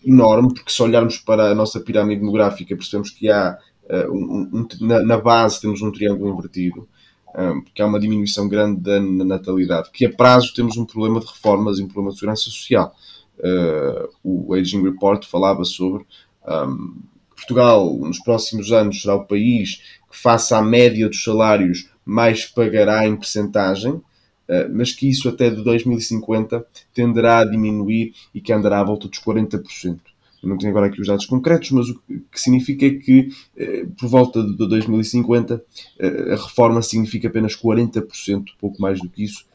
[0.05, 4.69] enorme, porque se olharmos para a nossa pirâmide demográfica, percebemos que há uh, um, um,
[4.81, 6.89] na, na, base temos um triângulo invertido,
[7.37, 11.27] um, porque há uma diminuição grande da natalidade, que a prazo temos um problema de
[11.27, 12.95] reformas e um problema de segurança social.
[13.39, 16.05] Uh, o Aging Report falava sobre
[16.47, 16.97] um,
[17.37, 19.77] Portugal, nos próximos anos, será o país
[20.11, 24.01] que, face à média dos salários, mais pagará em percentagem,
[24.49, 29.07] eh, mas que isso até de 2050 tenderá a diminuir e que andará à volta
[29.09, 29.99] dos 40%.
[30.43, 33.87] Eu não tenho agora aqui os dados concretos, mas o que significa é que, eh,
[33.99, 35.63] por volta de 2050,
[35.99, 39.47] eh, a reforma significa apenas 40%, pouco mais do que isso,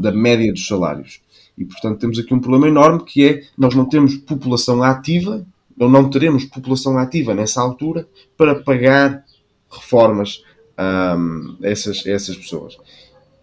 [0.00, 1.20] da média dos salários.
[1.56, 5.46] E, portanto, temos aqui um problema enorme que é nós não temos população ativa,
[5.78, 9.24] ou não teremos população ativa nessa altura para pagar
[9.70, 10.42] reformas
[10.78, 12.76] um, essas, essas pessoas.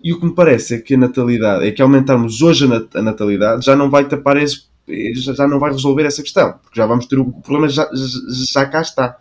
[0.04, 3.66] E o que me parece é que a natalidade, é que aumentarmos hoje a natalidade
[3.66, 7.20] já não vai tapar esse, já não vai resolver essa questão, porque já vamos ter
[7.20, 7.88] o problema, já,
[8.52, 9.18] já cá está.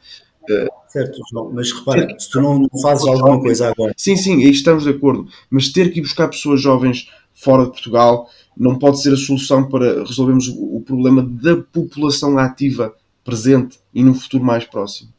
[0.89, 3.95] Certo, João, mas repara, ter, se tu não, fazes alguma coisa agora.
[3.97, 7.71] Sim, sim, aí estamos de acordo, mas ter que ir buscar pessoas jovens fora de
[7.71, 12.95] Portugal não pode ser a solução para resolvermos o, o problema da população ativa
[13.25, 15.11] presente e no futuro mais próximo.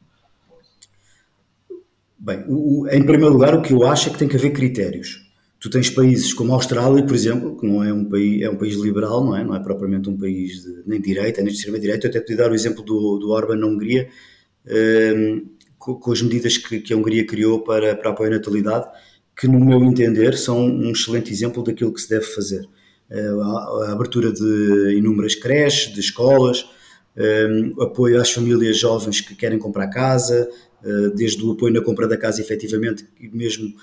[2.23, 4.53] Bem, o, o, em primeiro lugar, o que eu acho é que tem que haver
[4.53, 5.27] critérios.
[5.59, 8.55] Tu tens países como a Austrália, por exemplo, que não é um país, é um
[8.55, 9.43] país liberal, não é?
[9.43, 12.05] Não é propriamente um país de, nem de direita, nem de extrema-direita.
[12.05, 14.07] Eu até podia dar o exemplo do, do Orban na Hungria,
[14.67, 15.45] um, ehm,
[15.79, 18.85] com, com, as medidas que, que, a Hungria criou para, para apoio à natalidade,
[19.35, 22.67] que, no meu entender, são um excelente exemplo daquilo que se deve fazer.
[23.09, 26.65] Uh, a, a, abertura de inúmeras creches, de escolas,
[27.17, 30.70] um, ehm, apoio às famílias jovens que querem comprar casa, eh,
[31.15, 33.73] desde o apoio na compra da casa, efetivamente, e mesmo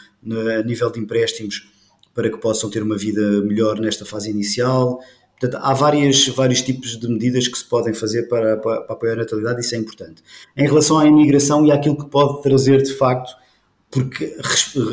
[0.59, 1.69] a nível de empréstimos,
[2.15, 5.01] para que possam ter uma vida melhor nesta fase inicial.
[5.39, 9.13] Portanto, há várias, vários tipos de medidas que se podem fazer para, para, para apoiar
[9.13, 10.23] a natalidade, isso é importante.
[10.57, 13.31] Em relação à imigração e àquilo que pode trazer, de facto,
[13.91, 14.37] porque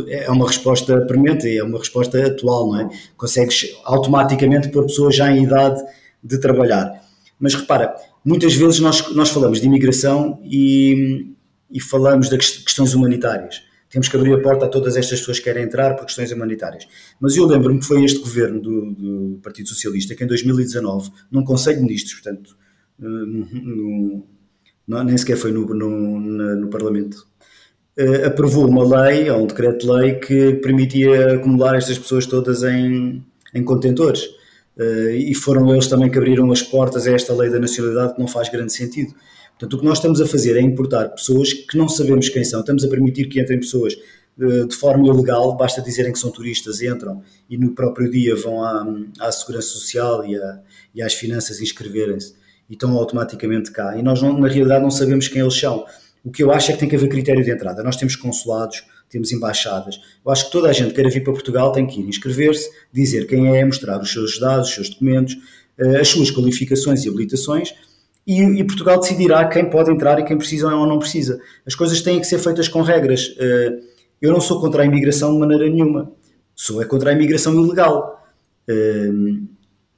[0.08, 2.89] é uma resposta premente, é uma resposta atual, não é?
[3.18, 5.82] Consegues automaticamente pôr pessoas já em idade
[6.24, 6.91] de trabalhar.
[7.39, 11.35] Mas repara, muitas vezes nós, nós falamos de imigração e,
[11.76, 13.62] e falamos das questões humanitárias.
[13.90, 16.88] temos que abrir a porta a todas estas pessoas que querem entrar por questões humanitárias.
[17.20, 21.44] Mas eu lembro-me que foi este governo do, do, Partido Socialista que em 2019, num
[21.44, 22.58] Conselho de Ministros, portanto,
[22.98, 24.26] no,
[24.88, 27.28] no, nem sequer foi no, no, Parlamento,
[28.00, 33.22] uh, aprovou uma lei, ou um decreto-lei, que permitia acumular estas pessoas todas em,
[33.54, 34.24] em contentores.
[34.78, 38.20] Uh, e foram eles também que abriram as portas a esta lei da nacionalidade que
[38.20, 39.14] não faz grande sentido.
[39.58, 42.60] Portanto, o que nós estamos a fazer é importar pessoas que não sabemos quem são,
[42.60, 43.94] estamos a permitir que entrem pessoas
[44.38, 48.62] uh, de forma ilegal, basta dizerem que são turistas, entram e no próprio dia vão
[48.62, 48.86] à,
[49.20, 50.60] à Segurança Social e, à,
[50.94, 52.34] e às finanças inscreverem-se
[52.70, 53.98] e estão automaticamente cá.
[53.98, 55.86] E nós, não, na realidade, não sabemos quem eles são.
[56.24, 57.84] O que eu acho é que tem que haver critério de entrada.
[57.84, 60.00] Nós temos consulados, temos embaixadas.
[60.26, 62.70] Eu acho que toda a gente que queira vir para Portugal tem que ir inscrever-se,
[62.91, 65.38] dizer quem é, mostrar os seus dados, os seus documentos,
[65.78, 67.74] eh, as suas qualificações e habilitações,
[68.26, 71.40] e, e, Portugal decidirá quem pode entrar e quem precisa ou não precisa.
[71.66, 73.36] As coisas têm que ser feitas com regras.
[73.38, 73.80] Eh,
[74.20, 76.12] eu não sou contra a imigração de maneira nenhuma.
[76.56, 78.26] Sou é contra a imigração ilegal.
[78.68, 79.12] Eh,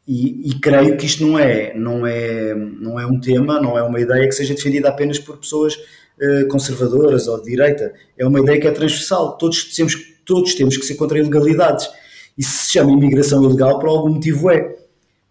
[0.08, 3.84] e, e, creio que isto não é, não, é, não é um tema, não é
[3.84, 7.94] uma ideia que seja defendida apenas por pessoas uh, conservadoras ou de direita.
[8.18, 9.38] É uma ideia que é transversal.
[9.38, 11.90] Todos temos, todos temos que ser contra ilegalidades.
[12.38, 14.78] E se se chama imigração ilegal, por algum motivo é.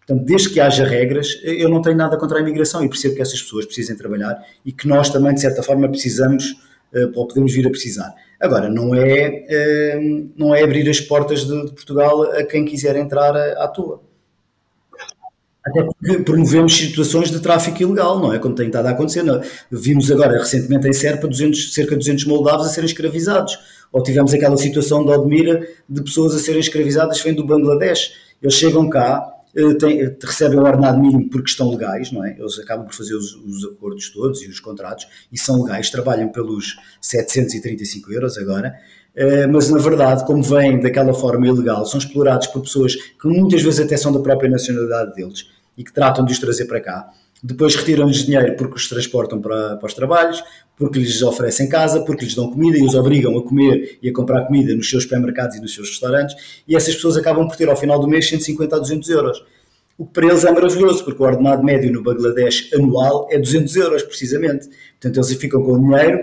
[0.07, 3.21] Portanto, desde que haja regras, eu não tenho nada contra a imigração e percebo que
[3.21, 6.51] essas pessoas precisem trabalhar e que nós também, de certa forma, precisamos
[6.93, 8.15] uh, ou podemos vir a precisar.
[8.39, 13.35] Agora, não é, uh, não é abrir as portas de, Portugal a quem quiser entrar
[13.35, 14.01] à toa.
[15.65, 18.39] Até porque promovemos situações de tráfico ilegal, não é?
[18.39, 19.23] Como tem estado a acontecer.
[19.23, 19.41] Não?
[19.41, 19.41] É?
[19.69, 23.59] Vimos agora, recentemente, em Serpa, 200, cerca de 200 moldavos a serem escravizados.
[23.91, 28.13] Ou tivemos aquela situação de Odmira de pessoas a serem escravizadas vêm do Bangladesh.
[28.41, 29.33] Eles chegam cá,
[29.79, 32.35] têm, recebem o ordenado mínimo porque estão legais, não é?
[32.37, 36.29] Eles acabam por fazer os, os, acordos todos e os contratos e são legais, trabalham
[36.29, 38.75] pelos 735 euros agora,
[39.15, 43.61] eh, mas na verdade, como vêm daquela forma ilegal, são explorados por pessoas que muitas
[43.63, 47.09] vezes até são da própria nacionalidade deles e que tratam de os trazer para cá.
[47.43, 50.43] Depois retiram-lhes dinheiro porque os transportam para, para os trabalhos,
[50.75, 54.13] porque lhes oferecem casa, porque lhes dão comida e os obrigam a comer e a
[54.13, 56.35] comprar comida nos seus supermercados e nos seus restaurantes.
[56.67, 59.43] E essas pessoas acabam por ter ao final do mês 150 a 200 euros.
[59.97, 63.75] O que para eles é maravilhoso, porque o ordenado médio no Bangladesh anual é 200
[63.77, 64.67] euros, precisamente.
[64.99, 66.19] Portanto, eles ficam com o dinheiro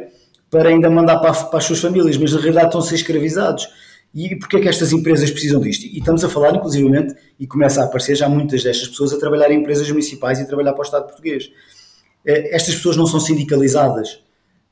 [0.48, 3.68] para ainda mandar para, para as suas famílias, mas na realidade estão a ser escravizados.
[4.14, 5.86] E porquê é que estas empresas precisam disto?
[5.86, 9.50] E estamos a falar, inclusivamente, e começa a aparecer já muitas destas pessoas a trabalhar
[9.50, 11.50] em empresas municipais e a trabalhar para o Estado português.
[12.24, 14.22] Eh, estas pessoas não são sindicalizadas,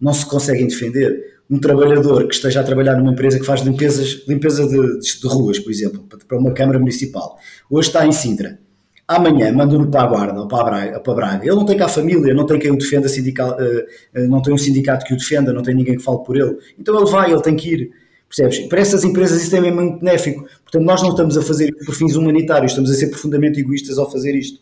[0.01, 1.33] não se conseguem defender.
[1.51, 5.59] Um trabalhador que esteja a trabalhar numa empresa que faz limpezas, limpeza de, de ruas,
[5.59, 7.37] por exemplo, para uma Câmara Municipal,
[7.69, 8.59] hoje está em Sintra,
[9.07, 11.45] amanhã manda-no para a Guarda ou para a, Braga, para Braga.
[11.45, 14.55] Ele não tem cá família, não tem quem o defenda, sindical, eh, eh, não tem
[14.55, 16.57] um sindicato que o defenda, não tem ninguém que fale por ele.
[16.79, 18.02] Então ele vai, ele tem que ir.
[18.35, 18.67] Percebes?
[18.67, 20.49] Para essas empresas isso é mesmo muito benéfico.
[20.63, 24.11] Portanto, nós não estamos a fazer por fins humanitários, estamos a ser profundamente egoístas ao
[24.11, 24.59] fazer isto.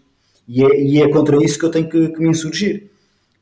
[0.48, 2.90] E é, e é contra isso que eu tenho que, que me insurgir.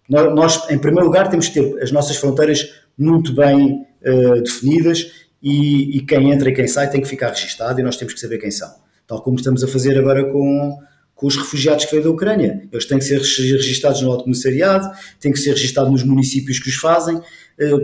[0.06, 5.10] Nós, em primeiro lugar, temos que ter as nossas fronteiras muito bem uh, definidas
[5.42, 8.20] e, e, quem entra e quem sai tem que ficar registado e nós temos que
[8.20, 8.70] saber quem são.
[9.06, 10.78] Tal como estamos a fazer agora com,
[11.14, 12.68] com os refugiados que vêm da Ucrânia.
[12.70, 16.68] Eles têm que ser registados no Alto Comissariado, têm que ser registados nos municípios que
[16.68, 17.20] os fazem,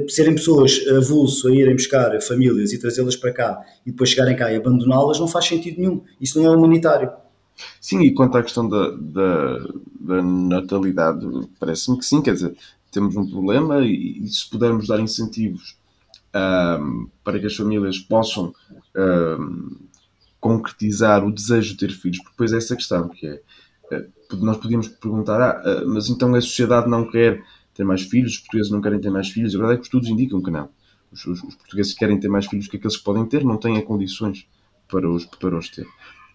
[0.08, 4.52] serem pessoas avulso a irem buscar famílias e trazê-las para cá e depois chegarem cá
[4.52, 6.02] e abandoná-las não faz sentido nenhum.
[6.20, 7.10] Isso não é humanitário.
[7.80, 9.58] Sim, e quanto à questão da, da,
[10.00, 11.26] da natalidade,
[11.58, 12.56] parece-me que sim, quer dizer,
[12.90, 15.76] temos um problema e, e se pudermos dar incentivos
[16.34, 18.54] um, para que as famílias possam
[18.96, 19.76] um,
[20.40, 23.40] concretizar o desejo de ter filhos, porque depois é essa questão, que é,
[23.92, 27.42] eh, nós podíamos perguntar, ah, eh, mas então a sociedade não quer
[27.74, 29.54] ter mais filhos, os portugueses não querem ter mais filhos.
[29.54, 30.68] A verdade é que os estudos indicam que não.
[31.12, 33.80] Os, os, os portugueses querem ter mais filhos que aqueles que podem ter, não têm
[33.82, 34.46] condições
[34.88, 35.86] para os, para os ter.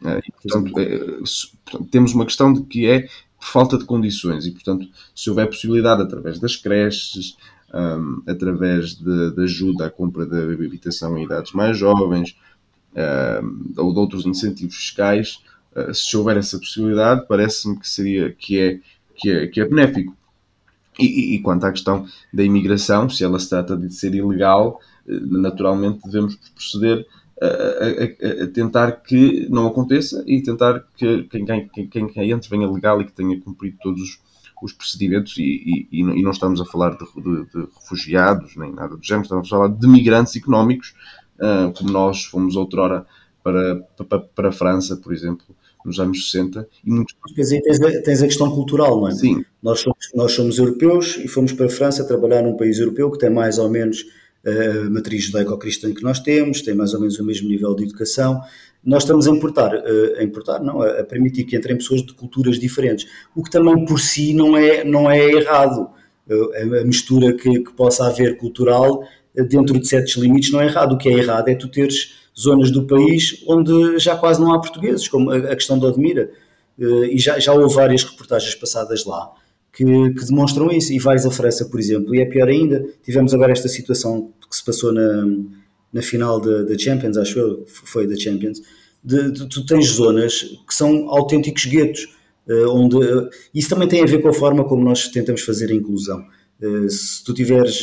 [0.03, 3.07] Eh, e, portanto, é, temos uma questão de que é
[3.39, 7.37] falta de condições e, portanto, se houver possibilidade através das creches,
[7.73, 12.35] um, através de, de, ajuda à compra de habitação em idades mais jovens
[13.43, 15.41] um, ou de outros incentivos fiscais,
[15.75, 18.79] uh, se houver essa possibilidade, parece-me que seria que é,
[19.15, 20.17] que é, que é benéfico.
[20.99, 25.19] E, e, quanto à questão da imigração, se ela se trata de ser ilegal, eh,
[25.21, 27.05] naturalmente devemos proceder
[27.41, 32.49] a, a, a, tentar que não aconteça e tentar que quem, quem, quem, quem entre
[32.49, 34.19] venha legal e que tenha cumprido todos os,
[34.61, 38.97] os procedimentos e, e, e, não estamos a falar de, de, de, refugiados nem nada
[38.97, 40.93] do género, estamos a falar de migrantes económicos,
[41.39, 43.05] uh, como nós fomos outrora
[43.41, 43.75] para,
[44.07, 45.45] para, para a França, por exemplo,
[45.85, 46.67] nos anos 60.
[46.85, 47.15] E muito...
[47.37, 49.11] Mas aí tens a, tens a questão cultural, não é?
[49.11, 49.43] Sim.
[49.61, 53.17] Nós somos, nós somos europeus e fomos para a França trabalhar num país europeu que
[53.17, 54.05] tem mais ou menos
[54.45, 58.41] a matriz judaico-cristã que nós temos, tem mais ou menos o mesmo nível de educação.
[58.83, 59.73] Nós estamos a importar,
[60.17, 63.05] a importar não, a permitir que entrem pessoas de culturas diferentes,
[63.35, 65.89] o que também por si não é, não é errado.
[66.81, 69.03] A mistura que, que possa haver cultural
[69.35, 70.93] dentro de certos limites não é errado.
[70.93, 74.59] O que é errado é tu teres zonas do país onde já quase não há
[74.59, 76.31] portugueses, como a questão da Odmira.
[76.77, 79.29] E já, já houve várias reportagens passadas lá
[79.73, 80.93] que, que, demonstram isso.
[80.93, 82.85] E vais à França, por exemplo, e é pior ainda.
[83.03, 85.25] Tivemos agora esta situação que se passou na,
[85.93, 88.61] na final da Champions, acho eu, foi da Champions.
[89.03, 92.17] De, de, tu tens zonas que são autênticos guetos.
[92.47, 95.69] Uh, onde, uh, isso também tem a ver com a forma como nós tentamos fazer
[95.69, 96.25] a inclusão.
[96.89, 97.81] Se tu tiveres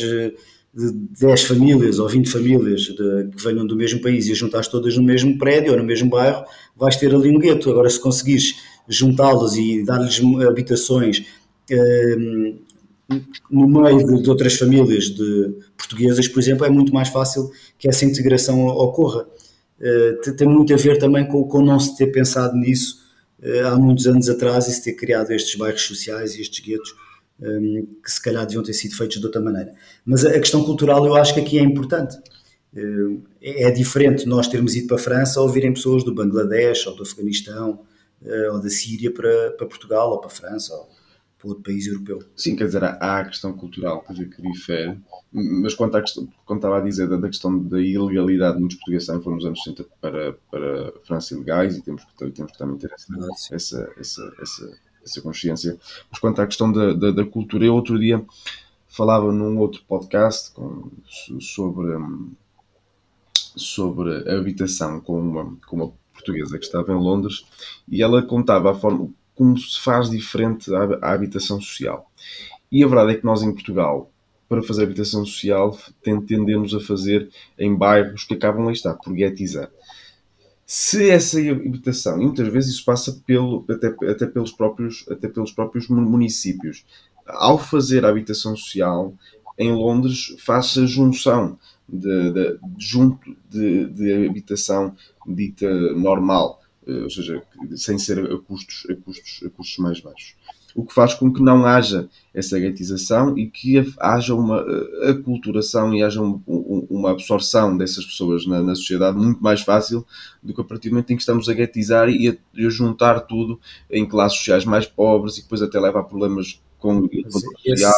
[0.77, 5.03] 10 famílias ou 20 famílias de, que venham do mesmo país e juntares todas no
[5.03, 7.71] mesmo prédio ou no mesmo bairro, vais ter ali um gueto.
[7.71, 8.55] Agora, se conseguires
[8.87, 11.25] juntá-los e dar-lhes habitações
[11.69, 12.59] ehm,
[13.49, 17.49] no meio de, de, outras famílias de portuguesas, por exemplo, é muito mais fácil
[17.79, 19.25] que essa integração ocorra.
[19.79, 23.07] Uh, tem muito a ver também com, com não se ter pensado nisso
[23.65, 26.95] há muitos anos atrás e se ter criado estes bairros sociais e estes guetos
[27.39, 29.73] que se calhar deviam ter sido feitos de outra maneira.
[30.05, 32.17] Mas a, questão cultural eu acho que aqui é importante.
[32.73, 36.95] Uh, é diferente nós termos ido para a França ou virem pessoas do Bangladesh ou
[36.95, 37.81] do Afeganistão
[38.21, 40.89] uh, ou da Síria para, para Portugal ou para a França ou
[41.37, 42.19] para outro país europeu.
[42.35, 44.99] Sim, quer dizer, há a questão cultural que difere,
[45.31, 49.07] mas quanto, à questão, quando estava a dizer da, questão da ilegalidade de muitos portugueses
[49.07, 52.77] foram nos anos 60 para, para a França ilegais e temos que, temos que também
[52.77, 55.77] ter essa, essa, essa, essa essa consciência.
[56.11, 58.23] Mas quanto à questão da, da, da, cultura, eu outro dia
[58.87, 60.89] falava num outro podcast com,
[61.39, 61.87] sobre,
[63.55, 67.45] sobre a habitação com uma, com uma portuguesa que estava em Londres
[67.87, 72.11] e ela contava a forma como se faz diferente a, a habitação social.
[72.71, 74.11] E a verdade é que nós em Portugal,
[74.49, 79.69] para fazer habitação social, tendemos a fazer em bairros que acabam, a estar por guetizar
[80.69, 85.53] se essa habitação, e muitas vezes isso passa pelo, até, até, pelos próprios, até pelos
[85.53, 86.85] próprios municípios,
[87.25, 89.13] ao fazer a habitação social,
[89.57, 91.57] em Londres faz a junção
[91.87, 94.93] de, de, de junto de, de, habitação
[95.25, 97.41] dita normal, eh, ou seja,
[97.77, 100.35] sem ser a custos, a custos, a custos mais baixos
[100.77, 104.63] o que faz com que não haja essa gatização e que haja uma
[105.09, 110.05] aculturação e haja um, um, uma absorção dessas pessoas na, na, sociedade muito mais fácil
[110.41, 113.21] do que a partir do momento em que estamos a gatizar e a, a juntar
[113.21, 113.59] tudo
[113.89, 117.93] em classes sociais mais pobres e depois até leva a problemas com, com social.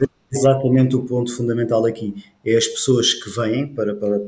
[0.00, 2.14] É exatamente o ponto fundamental aqui.
[2.42, 4.22] É as pessoas que vêm para, para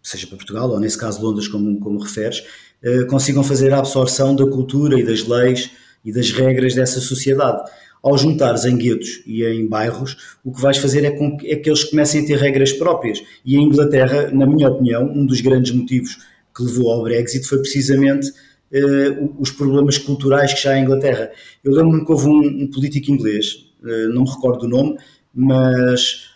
[0.00, 2.44] seja para Portugal ou nesse caso Londres, como, como referes,
[2.80, 5.72] eh, consigam fazer a absorção da cultura e das leis
[6.04, 7.62] e das regras dessa sociedade.
[8.02, 11.56] Ao juntares em guetos e em bairros, o que vais fazer é, com que, é
[11.56, 13.22] que eles comecem a ter regras próprias.
[13.44, 16.18] E a Inglaterra, na minha opinião, um dos grandes motivos
[16.56, 21.30] que levou ao Brexit foi precisamente uh, os problemas culturais que já há em Inglaterra.
[21.62, 24.96] Eu lembro-me que houve um, um político inglês, uh, não me recordo o nome,
[25.34, 26.30] mas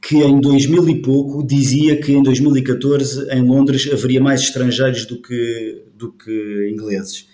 [0.00, 5.20] que em 2000 e pouco dizia que em 2014 em Londres haveria mais estrangeiros do
[5.20, 7.26] que, do que ingleses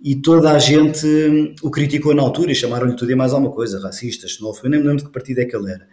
[0.00, 3.52] e toda a gente hum, o criticou na altura e chamaram-lhe tudo e mais alguma
[3.52, 5.88] coisa, racista, xenófobo, eu nem me lembro de que partido é que ele era.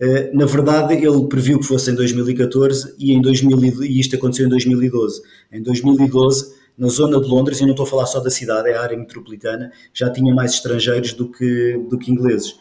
[0.00, 4.46] Uh, na verdade, ele previu que fosse em 2014 e, em 2000, e isto aconteceu
[4.46, 5.20] em 2012.
[5.50, 8.76] Em 2012, na zona de Londres, e não estou a falar só da cidade, é
[8.76, 12.54] a área metropolitana, já tinha mais estrangeiros do que, do que ingleses.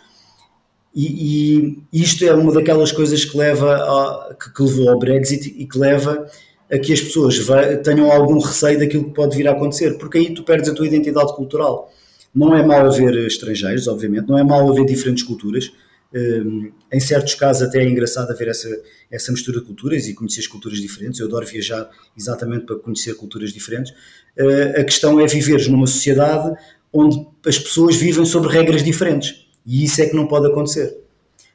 [0.95, 5.53] E, e isto é uma daquelas coisas que, leva a, que, que levou ao Brexit
[5.55, 6.25] e que leva
[6.71, 7.39] a que as pessoas
[7.83, 10.85] tenham algum receio daquilo que pode vir a acontecer, porque aí tu perdes a tua
[10.85, 11.91] identidade cultural.
[12.35, 15.71] Não é mal haver estrangeiros, obviamente, não é mal haver diferentes culturas.
[16.13, 18.69] Um, em certos casos até é engraçado haver essa,
[19.11, 21.19] essa mistura de culturas e conhecer as culturas diferentes.
[21.19, 23.91] Eu adoro viajar exatamente para conhecer culturas diferentes.
[24.37, 26.55] Uh, a questão é viveres numa sociedade
[26.93, 30.97] onde as pessoas vivem sobre regras diferentes e isso é que não pode acontecer.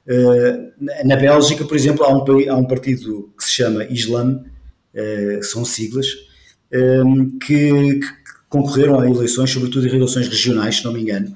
[0.07, 0.73] Uh,
[1.05, 4.45] na Bélgica, por exemplo, há um, há um partido que se chama Islam,
[5.43, 6.07] são siglas,
[6.71, 11.35] ehm, que, que, concorreram a eleições, sobretudo em eleições regionais, se não me engano,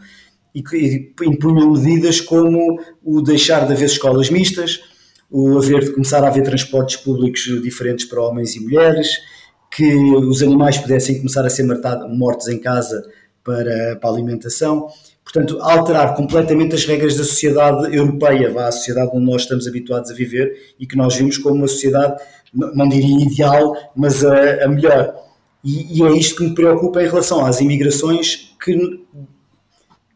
[0.55, 4.81] e que impunham medidas como o deixar de haver escolas mistas,
[5.31, 9.09] o haver de começar a haver transportes públicos diferentes para homens e mulheres,
[9.71, 11.65] que os animais pudessem começar a ser
[12.09, 13.03] mortos em casa
[13.43, 14.89] para, para a alimentação.
[15.23, 20.11] Portanto, alterar completamente as regras da sociedade europeia, vá, a sociedade onde nós estamos habituados
[20.11, 24.68] a viver e que nós vimos como uma sociedade não diria ideal, mas a, a
[24.68, 25.14] melhor.
[25.64, 29.05] E, e, é isto que me preocupa em relação às imigrações que,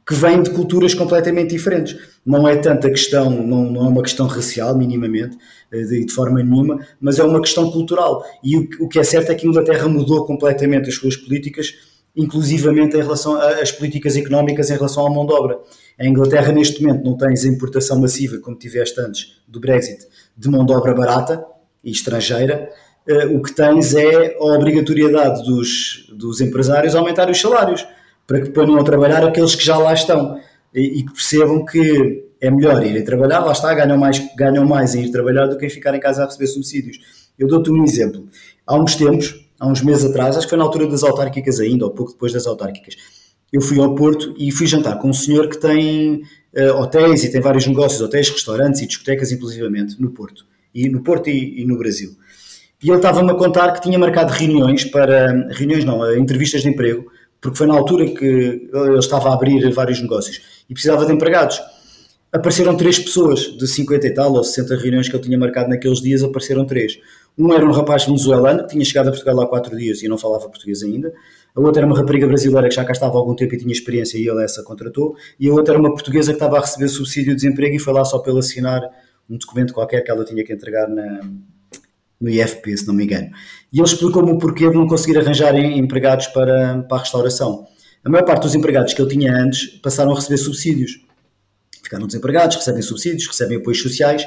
[0.07, 1.97] que vêm de culturas completamente diferentes.
[2.25, 5.37] Não é tanta questão, não, não é uma questão racial, minimamente,
[5.73, 8.25] eh, de, de forma nenhuma, mas é uma questão cultural.
[8.45, 11.73] E o, o, que é certo é que a Inglaterra mudou completamente as suas políticas,
[12.15, 15.59] inclusivamente em relação às políticas económicas em relação à mão de obra.
[15.99, 20.07] A Inglaterra, neste momento, não tens a importação massiva, como tiveste antes do Brexit,
[20.37, 21.45] de mão de obra barata
[21.85, 22.71] e estrangeira.
[23.09, 27.87] Uh, o que tens é a obrigatoriedade dos, dos empresários aumentar os salários
[28.27, 30.39] para que ponham a trabalhar aqueles que já lá estão
[30.75, 34.95] e, e que percebam que é melhor irem trabalhar, lá está, ganham mais, ganham mais
[34.95, 36.99] em ir trabalhar do que em ficar em casa a receber subsídios.
[37.39, 38.29] Eu dou-te um exemplo.
[38.67, 41.85] Há uns tempos, há uns meses atrás, acho que foi na altura das autárquicas ainda,
[41.85, 42.97] ou pouco depois das autárquicas,
[43.53, 46.23] eu fui ao Porto e fui jantar com um senhor que tem
[46.57, 50.47] uh, hotéis e tem vários negócios, hotéis, restaurantes e discotecas, inclusivamente, no Porto.
[50.75, 52.17] E no Porto e, e no Brasil.
[52.83, 55.49] E ele estava-me a contar que tinha marcado reuniões para.
[55.51, 57.11] reuniões não, eh, entrevistas de emprego
[57.41, 61.61] porque foi na altura que ele estava a abrir vários negócios e precisava de empregados.
[62.33, 66.01] Apareceram três pessoas, de 50 e tal ou 60 reuniões que eu tinha marcado naqueles
[66.01, 66.99] dias, apareceram três.
[67.37, 70.17] Um era um rapaz venezuelano que tinha chegado a Portugal há quatro dias e não
[70.17, 71.13] falava português ainda.
[71.57, 73.73] A outra era uma rapariga brasileira que já cá estava há algum tempo e tinha
[73.73, 75.17] experiência e ele essa contratou.
[75.41, 77.93] E a outra era uma portuguesa que estava a receber subsídio de desemprego e foi
[77.93, 78.83] lá só pelo assinar
[79.31, 81.21] um documento qualquer que ela tinha que entregar na,
[82.21, 83.31] no IFP, se não me engano.
[83.73, 87.67] E ele explicou-me o porquê de não conseguir arranjar empregados para, para a restauração.
[88.05, 91.01] A maior parte dos empregados que ele tinha antes passaram a receber subsídios.
[91.83, 94.27] Ficaram desempregados, recebem subsídios, recebem apoios sociais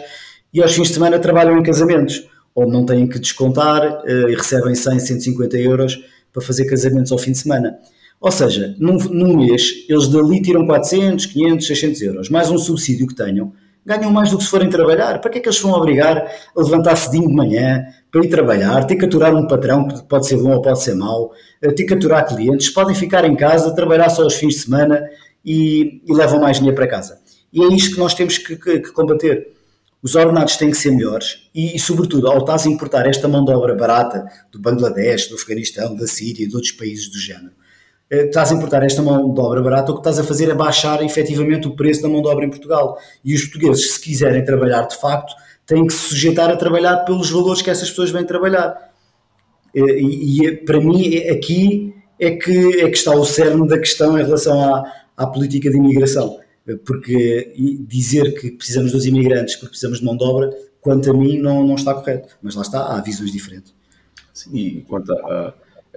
[0.54, 4.36] e aos fins de semana trabalham em casamentos, onde não têm que descontar uh, e
[4.36, 6.00] recebem 100, 150 euros
[6.32, 7.78] para fazer casamentos ao fim de semana.
[8.22, 13.08] Ou seja, num, num mês, eles dali tiram 400, 500, 600 euros, mais um subsídio
[13.08, 13.54] que tenham,
[13.86, 15.20] ganham mais do que se forem trabalhar.
[15.20, 16.18] Para que é que eles vão obrigar
[16.56, 20.28] a levantar cedinho de manhã para ir trabalhar, ter que aturar um patrão que pode
[20.28, 21.32] ser bom ou pode ser mau,
[21.62, 25.04] ter que aturar clientes, podem ficar em casa, trabalhar só aos fins de semana
[25.44, 27.20] e, e levam mais dinheiro para casa.
[27.52, 29.54] E é isto que nós temos que, que, que combater.
[30.02, 33.46] Os ordenados têm que ser melhores e, e, sobretudo, ao estás a importar esta mão
[33.46, 37.52] de obra barata do Bangladesh, do Afeganistão, da Síria e de outros países do género,
[37.52, 37.63] eh,
[38.10, 41.04] estás a importar esta mão de obra barata, o que estás a fazer é baixar
[41.04, 42.98] efetivamente o preço da mão de obra em Portugal.
[43.24, 45.34] E os portugueses, se quiserem trabalhar de facto,
[45.66, 48.92] têm que se sujeitar a trabalhar pelos valores que essas pessoas vêm trabalhar.
[49.76, 54.18] Eh, e, e para mim, aqui é que, é que está o cerne da questão
[54.18, 54.84] em relação à,
[55.18, 56.40] à política de imigração.
[56.68, 57.54] Eh, porque
[57.88, 60.52] dizer que precisamos dos imigrantes porque precisamos de mão de obra,
[60.82, 62.38] quanto a mim, não, não está correto.
[62.42, 63.74] Mas lá está, há visões diferentes.
[64.34, 65.54] Sim, e quanto a,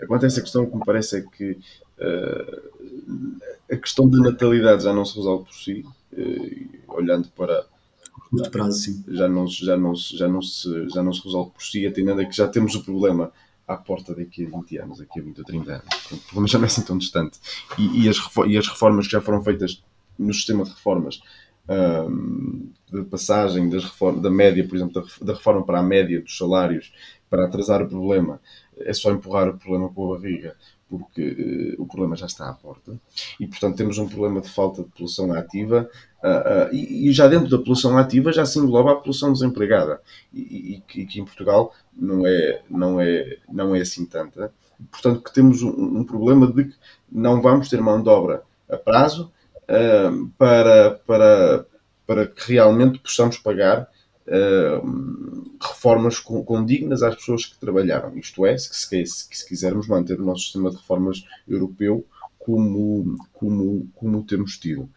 [0.06, 3.40] quanto a essa questão, o que me parece é que uh,
[3.70, 7.64] a questão da natalidade já não se resolve por si, uh, olhando para
[8.30, 9.04] curto prazo, sim.
[9.08, 12.24] Já não, já, não, já, não se, já não se resolve por si, atendendo a
[12.24, 13.32] que já temos o problema
[13.66, 16.12] à porta daqui a 20 anos, daqui a 20 ou 30 anos.
[16.12, 17.38] O problema já não é assim tão distante.
[17.78, 18.16] E, e, as,
[18.46, 19.82] e as reformas que já foram feitas
[20.18, 21.20] no sistema de reformas,
[21.68, 26.20] um, de passagem das reformas, da média, por exemplo, da, da reforma para a média
[26.20, 26.92] dos salários,
[27.28, 28.40] para atrasar o problema,
[28.78, 30.56] é só empurrar o problema com a barriga
[30.88, 32.92] porque uh, o problema já está à porta
[33.40, 35.88] e, portanto, temos um problema de falta de população ativa
[36.22, 40.00] uh, uh, e, e, já dentro da população ativa já se engloba a população desempregada
[40.32, 44.52] e, e, e, que em Portugal não é, não é, não é assim tanta.
[44.90, 46.74] Portanto, que temos um, um problema de que
[47.10, 49.32] não vamos ter mão de obra a prazo
[50.38, 51.66] para, para,
[52.06, 53.88] para que realmente possamos pagar
[55.60, 58.16] reformas condignas às pessoas que trabalharam.
[58.18, 62.04] Isto é, se, se, se, quisermos manter o nosso sistema de reformas europeu
[62.38, 64.88] como, como, como temos tido.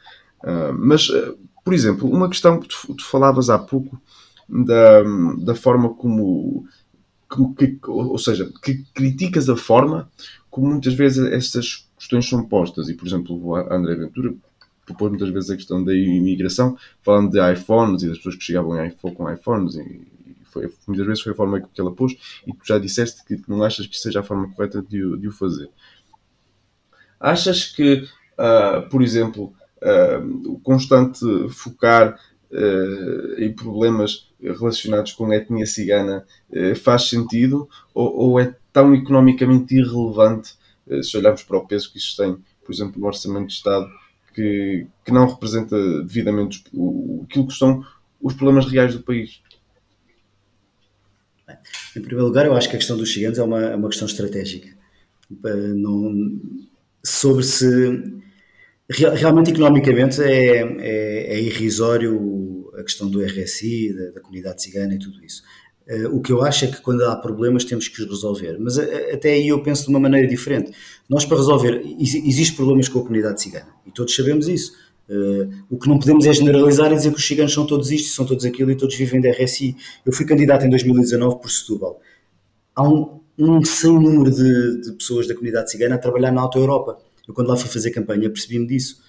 [0.43, 3.99] Uh, mas, uh, por exemplo, uma questão que tu, tu, falavas há pouco
[4.47, 5.03] da,
[5.39, 6.65] da forma como,
[7.27, 10.09] como que, ou seja, que criticas a forma
[10.49, 12.89] como muitas vezes estas questões são postas.
[12.89, 14.33] E, por exemplo, o André Ventura
[14.89, 18.77] propôs muitas vezes a questão da imigração, falando de iPhones e das pessoas que chegavam
[19.15, 20.07] com iPhones e
[20.51, 22.13] foi, muitas vezes foi a forma que ela pôs
[22.45, 25.31] e tu já disseste que não achas que seja a forma correta de, de o
[25.31, 25.69] fazer.
[27.19, 28.05] Achas que,
[28.37, 31.19] uh, por exemplo, uh, o constante
[31.49, 32.19] focar
[32.51, 36.25] uh, em problemas relacionados com a etnia cigana
[36.81, 40.53] faz sentido ou, ou, é tão economicamente irrelevante
[41.03, 43.85] se olharmos para o peso que isso tem, por exemplo, no Orçamento de Estado,
[44.39, 47.83] que, que não representa devidamente o, aquilo que são
[48.21, 49.41] os problemas reais do país?
[51.95, 54.07] Em primeiro lugar, eu acho que a questão dos ciganos é uma, é uma questão
[54.07, 54.69] estratégica.
[55.75, 56.39] Não,
[57.03, 58.21] sobre se.
[58.89, 64.99] Realmente, economicamente, é, é, é irrisório a questão do RSI, da, da, comunidade cigana e
[64.99, 65.43] tudo isso.
[65.89, 68.57] Uh, o que eu acho é que quando há problemas temos que os resolver.
[68.59, 70.71] Mas uh, até aí eu penso de uma maneira diferente.
[71.09, 74.73] Nós, para resolver, ex existem problemas com a comunidade cigana e todos sabemos isso.
[75.09, 78.09] Uh, o que não podemos é generalizar e dizer que os ciganos são todos isto,
[78.09, 79.75] são todos aquilo e todos vivem da RSI.
[80.05, 81.99] Eu fui candidato em 2019 por Setúbal.
[82.75, 86.59] Há um, um sem número de, de, pessoas da comunidade cigana a trabalhar na Auto
[86.59, 86.99] Europa.
[87.27, 89.01] Eu, quando lá fui fazer campanha, percebi-me disso.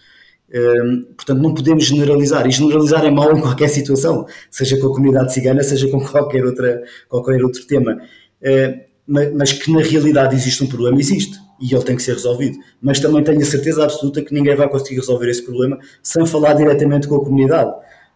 [0.51, 2.47] Uh, portanto, não podemos generalizar.
[2.47, 6.45] E generalizar é mau em qualquer situação, seja com a comunidade cigana, seja com qualquer,
[6.45, 8.01] outra, qualquer outro tema.
[8.43, 12.15] Uh, mas, mas que na realidade existe um problema, existe e ele tem que ser
[12.15, 12.59] resolvido.
[12.81, 16.55] Mas também tenho a certeza absoluta que ninguém vai conseguir resolver esse problema sem falar
[16.55, 17.73] diretamente com a comunidade.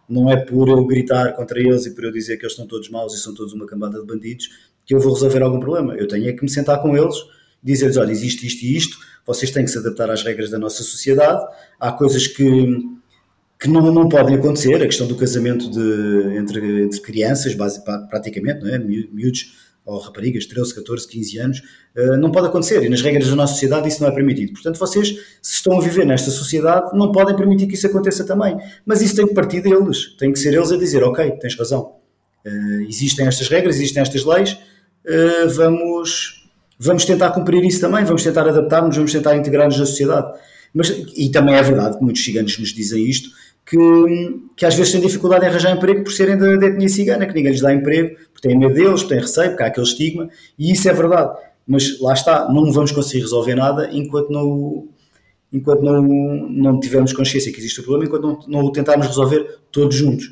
[0.09, 2.89] Não é por eu gritar contra eles e por eu dizer que eles estão todos
[2.89, 4.49] maus e são todos uma cambada de bandidos
[4.85, 5.95] que eu vou resolver algum problema.
[5.95, 7.15] Eu tenho é que me sentar com eles,
[7.61, 10.83] dizer-lhes: olha, existe isto e isto, vocês têm que se adaptar às regras da nossa
[10.83, 11.43] sociedade,
[11.79, 12.77] há coisas que,
[13.59, 18.61] que não, não podem acontecer, a questão do casamento de, entre, entre crianças, base, praticamente,
[18.61, 18.77] não é?
[18.77, 21.59] miúdos ou raparigas, 13, 14, 15 anos,
[21.95, 24.53] uh, não pode acontecer e nas regras da nossa sociedade isso não é permitido.
[24.53, 25.09] Portanto, vocês,
[25.41, 28.57] se estão a viver nesta sociedade, não podem permitir que isso aconteça também.
[28.85, 31.97] Mas isso tem que partir deles, tem que ser eles a dizer: Ok, tens razão,
[32.45, 36.44] uh, existem estas regras, existem estas leis, uh, vamos,
[36.79, 40.33] vamos tentar cumprir isso também, vamos tentar adaptar-nos, vamos tentar integrar-nos na sociedade.
[40.73, 43.29] Mas, e também é verdade que muitos ciganos nos dizem isto,
[43.65, 43.77] que,
[44.55, 47.33] que às vezes têm dificuldade em arranjar emprego por serem da, da etnia cigana, que
[47.33, 50.29] ninguém lhes dá emprego, porque têm medo deles, porque têm receio, porque há aquele estigma,
[50.59, 51.37] e isso é verdade.
[51.67, 54.87] Mas lá está, não vamos conseguir resolver nada enquanto não,
[55.51, 59.59] enquanto não, não tivermos consciência que existe o problema, enquanto não, não o tentarmos resolver
[59.71, 60.29] todos juntos.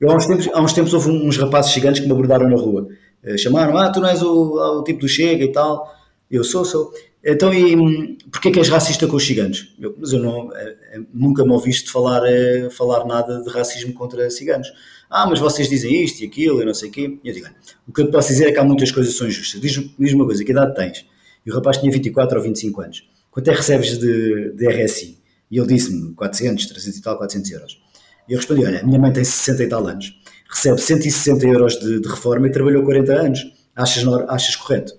[0.00, 2.56] Eu, há, uns tempos, há uns tempos houve uns rapazes gigantes que me abordaram na
[2.56, 2.86] rua.
[3.22, 5.94] Eh, chamaram, ah, tu não és o, o tipo do Chega e tal.
[6.30, 6.92] Eu sou, sou.
[7.22, 9.74] Então, e porquê é que és racista com os ciganos?
[9.78, 12.22] Eu, mas eu não, é, é, nunca me ouviste falar,
[12.70, 14.68] falar nada de racismo contra ciganos.
[15.10, 17.18] Ah, mas vocês dizem isto e aquilo e não sei o quê.
[17.22, 17.46] Eu digo,
[17.86, 19.60] o que eu te posso dizer é que há muitas coisas que são injustas.
[19.60, 21.04] Diz-me diz uma coisa, que idade tens?
[21.44, 23.10] E o rapaz tinha 24 ou 25 anos.
[23.30, 25.18] Quanto é que recebes de, de RSI?
[25.50, 27.82] E ele disse-me 400, 300 e tal, 400 euros.
[28.28, 30.19] E eu respondi, olha, minha mãe tem 60 e tal anos,
[30.50, 33.40] recebe 160 euros de, de reforma e trabalhou 40 anos.
[33.74, 34.94] Achas, achas correto?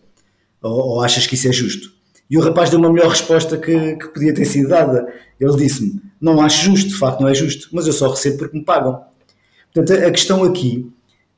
[0.62, 1.92] Ou, ou achas que isso é justo?
[2.30, 5.06] E o rapaz deu uma melhor resposta que, que podia ter sido dada.
[5.38, 8.58] Ele disse-me: Não acho justo, de facto não é justo, mas eu só recebo porque
[8.58, 9.04] me pagam.
[9.74, 10.90] Portanto, a questão aqui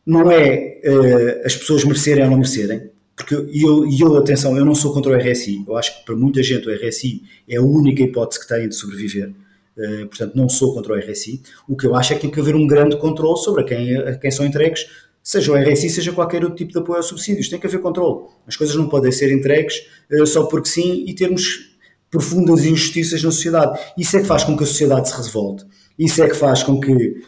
[0.05, 4.75] não é uh, as pessoas merecerem ou não merecerem, porque eu, eu, atenção, eu não
[4.75, 5.63] sou contra o RSI.
[5.67, 8.75] Eu acho que para muita gente o RSI é a única hipótese que têm de
[8.75, 9.33] sobreviver.
[9.77, 11.41] Uh, portanto, não sou contra o RSI.
[11.67, 13.97] O que eu acho é que tem que haver um grande controle sobre a quem,
[13.97, 14.85] a quem são entregues
[15.23, 17.47] seja o RSI, seja qualquer outro tipo de apoio a subsídios.
[17.47, 18.25] Tem que haver controle.
[18.45, 19.75] As coisas não podem ser entregues
[20.11, 21.71] uh, só porque sim e termos
[22.11, 23.79] profundas injustiças na sociedade.
[23.97, 25.65] Isso é que faz com que a sociedade se revolte.
[25.97, 27.21] Isso é que faz com que.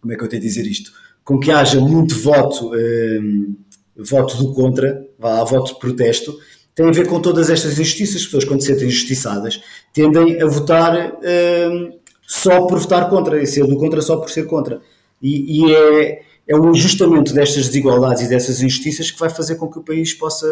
[0.00, 0.92] Como é que eu tenho a dizer isto?
[1.24, 3.56] Com que haja muito voto, uh,
[3.96, 6.38] voto do contra, vá, voto de protesto.
[6.76, 8.16] Tem a ver com todas estas injustiças.
[8.16, 9.60] As pessoas, quando se sentem injustiçadas,
[9.92, 14.44] tendem a votar uh, só por votar contra e ser do contra só por ser
[14.44, 14.80] contra.
[15.20, 19.68] E, e é é o ajustamento destas desigualdades e dessas injustiças que vai fazer com
[19.68, 20.46] que o país possa,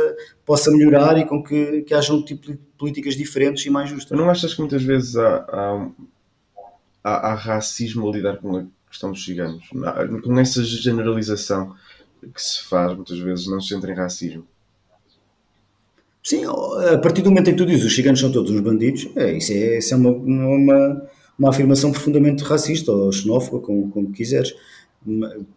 [0.44, 4.18] possa melhorar e com que, que haja um tipo de políticas diferentes e mais justas.
[4.18, 5.88] Não achas que muitas vezes há, há,
[7.04, 9.68] há, há racismo a lidar com a questão dos ciganos?
[10.24, 11.76] Com essa generalização
[12.20, 14.44] que se faz, muitas vezes não se entra em racismo.
[16.26, 19.06] Sim, a partir do momento em que tu dizes os ciganos são todos uns bandidos,
[19.14, 21.08] é, isso é, isso é uma, uma,
[21.38, 24.54] uma afirmação profundamente racista ou xenófoba, como, como quiseres.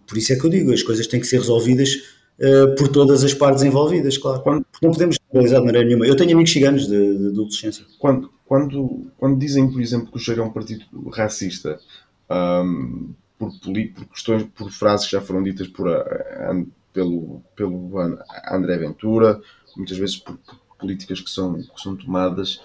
[0.06, 1.94] Por isso é que eu digo, as coisas têm que ser resolvidas
[2.40, 4.42] uh, por todas as partes envolvidas, claro.
[4.42, 6.06] Quando, não podemos generalizar de maneira nenhuma.
[6.06, 7.86] Eu tenho amigos ciganos de, de adolescência.
[7.98, 11.80] Quando, quando, quando dizem, por exemplo, que o Chega é um partido racista,
[12.30, 17.90] um, por, por, questões, por frases que já foram ditas por, uh, pelo, pelo
[18.52, 19.40] André Ventura,
[19.76, 20.38] muitas vezes por,
[20.80, 22.62] políticas que são, que são tomadas,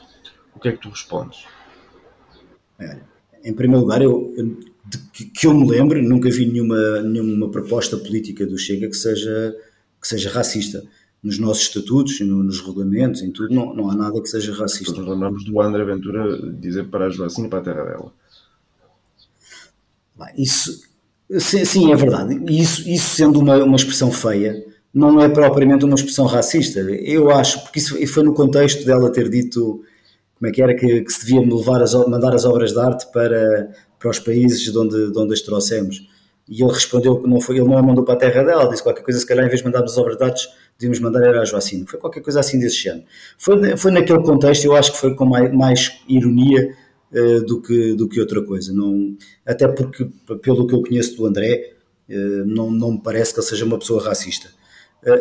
[0.55, 1.45] o que é que tu respondes?
[2.79, 3.01] É,
[3.45, 4.57] em primeiro lugar, eu, eu
[5.13, 9.57] que, que, eu me lembro, nunca vi nenhuma, nenhuma proposta política do Chega que seja,
[10.01, 10.83] que seja racista.
[11.23, 15.01] Nos nossos estatutos, nos regulamentos, em tudo, não, não há nada que seja racista.
[15.01, 18.13] Nós lembramos do André Ventura dizer para a Joacine para a terra dela.
[20.37, 20.83] Isso,
[21.39, 22.41] sim, é verdade.
[22.53, 26.81] Isso, isso sendo uma, uma expressão feia, não é propriamente uma expressão racista.
[26.81, 29.83] Eu acho, porque isso foi no contexto dela ter dito
[30.35, 33.07] como é que era que, que se devia levar as, mandar as obras de arte
[33.13, 36.09] para, para os países de onde, de onde as trouxemos.
[36.49, 38.83] E ele respondeu que não foi, ele não a mandou para a terra dela, disse
[38.83, 41.41] qualquer coisa, se calhar em vez de mandarmos as obras de arte, devíamos mandar era
[41.41, 41.87] a Joacine.
[41.87, 43.05] Foi qualquer coisa assim desse género.
[43.39, 46.75] Foi, foi naquele contexto, eu acho que foi com mais, mais ironia
[47.13, 48.73] uh, do, que, do que outra coisa.
[48.75, 49.17] Não,
[49.47, 50.11] até porque,
[50.43, 51.73] pelo que eu conheço do André,
[52.45, 54.51] não, não me parece que ele seja uma pessoa racista.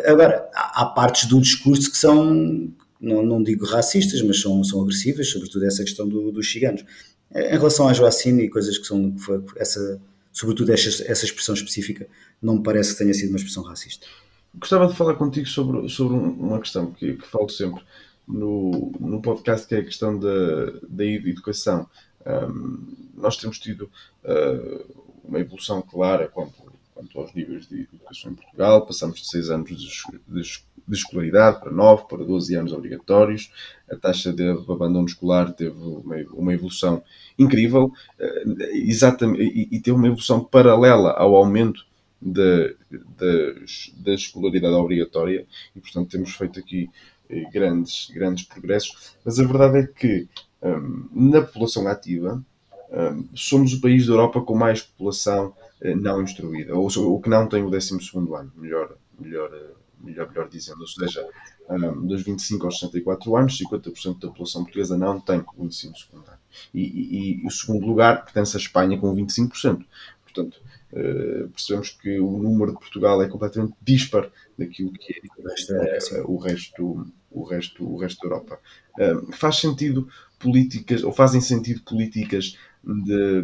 [0.05, 5.29] Agora, há, partes do discurso que são, não, não digo racistas, mas são, são agressivas,
[5.29, 6.85] sobretudo essa questão do, dos ciganos.
[7.33, 9.15] Em relação à Joacine e coisas que são,
[9.55, 9.99] essa,
[10.31, 12.07] sobretudo essa, essa expressão específica,
[12.41, 14.05] não me parece que tenha sido uma expressão racista.
[14.53, 17.81] Gostava de falar contigo sobre, sobre uma questão que, que falo sempre
[18.27, 21.87] no, no podcast, que é a questão da, da educação.
[22.25, 23.89] Um, nós temos tido
[24.23, 26.70] uh, uma evolução clara quanto,
[27.01, 28.85] quanto aos níveis de educação em Portugal.
[28.85, 30.41] Passamos de 6 anos de, de,
[30.87, 33.51] de escolaridade para 9, para 12 anos obrigatórios.
[33.91, 37.03] A taxa de abandono escolar teve uma, evolução
[37.37, 39.41] incrível uh, exatamente,
[39.71, 41.85] e, teve uma evolução paralela ao aumento
[42.21, 42.69] da,
[43.17, 46.87] da, escolaridade obrigatória e, portanto, temos feito aqui
[47.27, 49.15] eh, grandes, grandes progressos.
[49.25, 50.27] Mas a verdade é que
[50.61, 52.43] um, na população ativa
[52.91, 55.51] um, somos o país da Europa com mais população
[55.81, 60.49] não instruída, ou o que não tem o 12 ano, melhor, melhor, uh, melhor, melhor
[60.49, 60.81] dizendo.
[60.81, 61.27] Ou seja,
[61.69, 66.39] um, dos 25 aos 64 anos, 50% da população portuguesa não tem o ensino secundário.
[66.73, 69.85] E, e, e o segundo lugar pertence à Espanha com 25%.
[70.23, 70.61] Portanto,
[70.93, 76.37] uh, percebemos que o número de Portugal é completamente dispar daquilo que é uh, o,
[76.37, 78.59] resto, o, resto, o resto da Europa.
[78.99, 80.07] Uh, faz sentido
[80.39, 83.43] políticas, ou fazem sentido políticas de,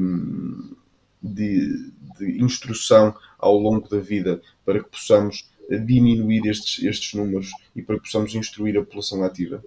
[1.21, 5.49] de, de, instrução ao longo da vida para que possamos
[5.85, 9.63] diminuir estes, estes números e para que possamos instruir a população ativa?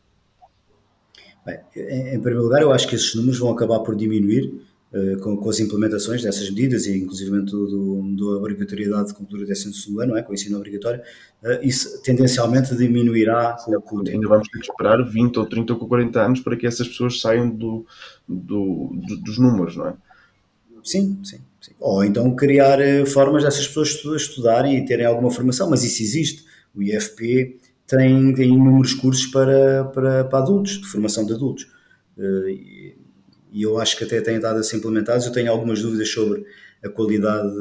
[1.44, 4.52] Bem, em primeiro lugar, eu acho que esses números vão acabar por diminuir
[4.92, 9.44] uh, com, com, as implementações dessas medidas e inclusive do, do, da obrigatoriedade de concluir
[9.44, 11.00] o 12 ano, é, com o ensino obrigatório,
[11.42, 14.16] uh, isso tendencialmente diminuirá com, com o tempo.
[14.16, 17.20] Ainda vamos ter que esperar 20 ou 30 ou 40 anos para que essas pessoas
[17.20, 17.86] saiam do,
[18.28, 19.94] do, do dos números, não é?
[20.84, 21.72] Sim, sim, sim.
[21.78, 26.44] Ou então criar uh, formas dessas pessoas estudarem e terem alguma formação, mas isso existe.
[26.74, 31.64] O IFP tem, tem inúmeros cursos para, para, para adultos, de formação de adultos.
[32.16, 32.48] Uh,
[33.52, 35.26] e eu acho que até têm estado a ser implementados.
[35.26, 36.44] Eu tenho algumas dúvidas sobre
[36.82, 37.52] a qualidade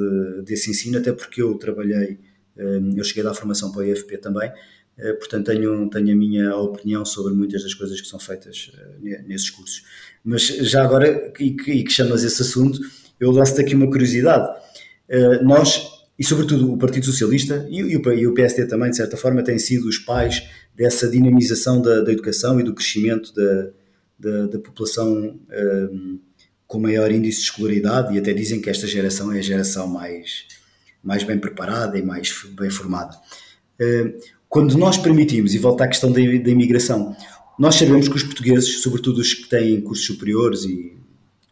[0.44, 2.20] desse ensino, até porque eu trabalhei,
[2.58, 4.52] hum, eu cheguei da formação para o IFP também,
[4.98, 8.72] eh, portanto tenho, tenho a minha opinião sobre muitas das coisas que são feitas
[9.04, 9.84] eh, nesses cursos.
[10.24, 12.80] Mas já agora, e que, e que chamas esse assunto,
[13.20, 14.48] eu lanço-te aqui uma curiosidade.
[15.10, 19.58] Eh, nós, e sobretudo o Partido Socialista e, o, PSD também, de certa forma, têm
[19.58, 23.70] sido os pais dessa dinamização da, da educação e do crescimento da,
[24.20, 25.40] da, da população
[25.92, 26.20] um,
[26.68, 30.46] com maior índice de escolaridade e até dizem que esta geração é a geração mais,
[31.04, 33.18] mais bem preparada e mais bem formada.
[33.82, 34.14] Uh,
[34.48, 37.16] quando nós permitimos, e volta à questão da, da imigração,
[37.58, 40.99] nós sabemos que os portugueses, sobretudo os que têm cursos superiores e,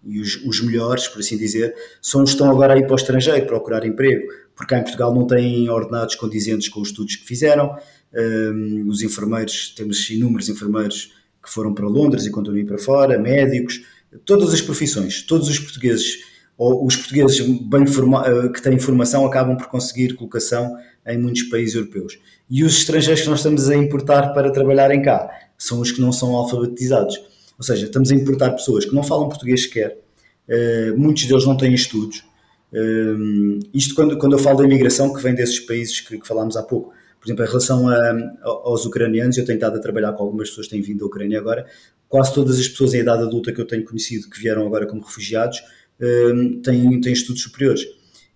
[0.04, 2.94] e os, os, melhores, por assim dizer, são os que estão agora a ir para
[2.94, 7.16] o estrangeiro procurar emprego, porque cá em Portugal não têm ordenados condizentes com os estudos
[7.16, 7.76] que fizeram.
[8.14, 13.82] Um, os enfermeiros, temos inúmeros enfermeiros que foram para Londres e continuam para fora, médicos,
[14.26, 16.20] todas as profissões, todos os portugueses,
[16.58, 20.76] ou os portugueses bem eh, que têm formação acabam por conseguir colocação
[21.06, 22.20] em muitos países europeus.
[22.50, 26.12] E os estrangeiros que nós estamos a importar para trabalharem cá são os que não
[26.12, 27.20] são alfabetizados.
[27.58, 30.00] Ou seja, estamos a importar pessoas que não falam português sequer,
[30.48, 32.24] uh, muitos deles não têm estudos.
[32.72, 36.56] Uh, isto quando, quando eu falo da imigração que vem desses países que, que falámos
[36.56, 36.94] há pouco.
[37.20, 40.68] Por exemplo, em relação a, aos ucranianos, eu tenho estado a trabalhar com algumas pessoas
[40.68, 41.66] que têm vindo da Ucrânia agora.
[42.08, 45.02] Quase todas as pessoas em idade adulta que eu tenho conhecido que vieram agora como
[45.02, 45.60] refugiados
[46.00, 47.82] um, têm, têm estudos superiores.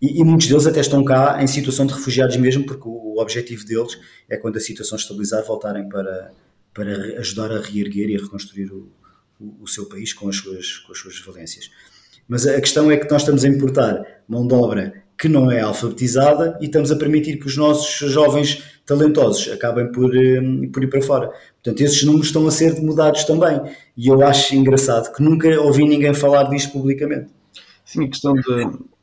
[0.02, 3.22] E, e, muitos deles até estão cá em situação de refugiados mesmo, porque o, o
[3.22, 3.98] objetivo deles
[4.28, 6.32] é, quando a situação estabilizar, voltarem para,
[6.74, 8.90] para ajudar a reerguer e a reconstruir o,
[9.60, 11.72] o, seu país com as, suas, com as suas valências.
[12.28, 15.62] Mas a questão é que nós estamos a importar mão de obra que não é
[15.62, 20.88] alfabetizada e estamos a permitir que os nossos jovens talentosos acabem por, hum, por ir
[20.88, 21.28] para fora.
[21.62, 23.62] Portanto, esses números estão a ser mudados também.
[23.96, 27.30] E eu acho engraçado que nunca ouvi ninguém falar disto publicamente.
[27.86, 28.42] Sim, a questão de,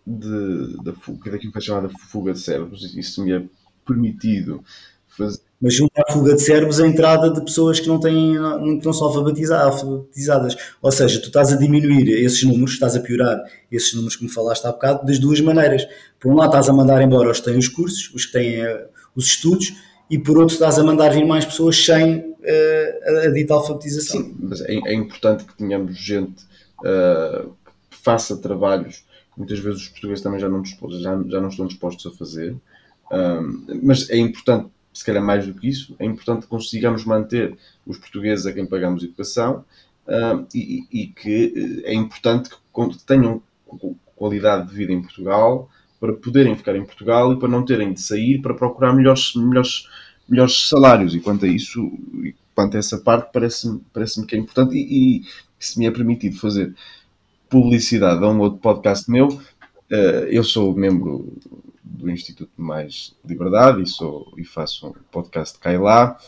[0.05, 3.43] de, da fuga, daquilo que é chamada fuga de cérebros, isso me é
[3.87, 4.65] permitido
[5.07, 5.48] fazer.
[5.61, 8.93] Mas junto à fuga de cérebros, a entrada de pessoas que não, têm, não, não
[8.93, 10.57] são alfabetizadas.
[10.81, 14.31] Ou seja, tu estás a diminuir esses números, estás a piorar esses números que me
[14.31, 15.85] falaste há bocado, das duas maneiras.
[16.21, 18.63] Por um lado, estás a mandar embora os que têm os cursos, os que têm
[18.63, 18.87] eh,
[19.17, 19.75] os estudos
[20.11, 24.23] e por outro estás a mandar vir mais pessoas sem uh, a dita alfabetização.
[24.23, 26.45] Sim, mas é, é importante que tenhamos gente
[26.81, 27.51] uh,
[27.91, 29.05] que faça trabalhos
[29.35, 32.53] que muitas vezes os portugueses também já não, já, já não estão dispostos a fazer,
[32.53, 34.69] uh, mas é importante,
[34.99, 38.67] se calhar mais do que isso, é importante que consigamos manter os portugueses a quem
[38.67, 39.65] pagamos educação
[40.53, 43.41] e, e, que é importante que tenham
[44.17, 45.71] qualidade de vida em Portugal
[46.01, 49.87] para poderem ficar em Portugal e para não terem de sair para procurar melhores, melhores,
[50.29, 51.15] melhores salários.
[51.15, 51.93] E quanto a isso,
[52.53, 54.77] quanto a essa parte, parece-me parece que é importante.
[54.77, 55.23] E, e
[55.61, 56.75] se me é permitido fazer
[57.49, 59.29] publicidade a um outro podcast meu,
[59.91, 61.33] eh, eu sou membro
[61.89, 66.19] do Instituto Mais Liberdade e, sou, e faço um podcast Cai Lá,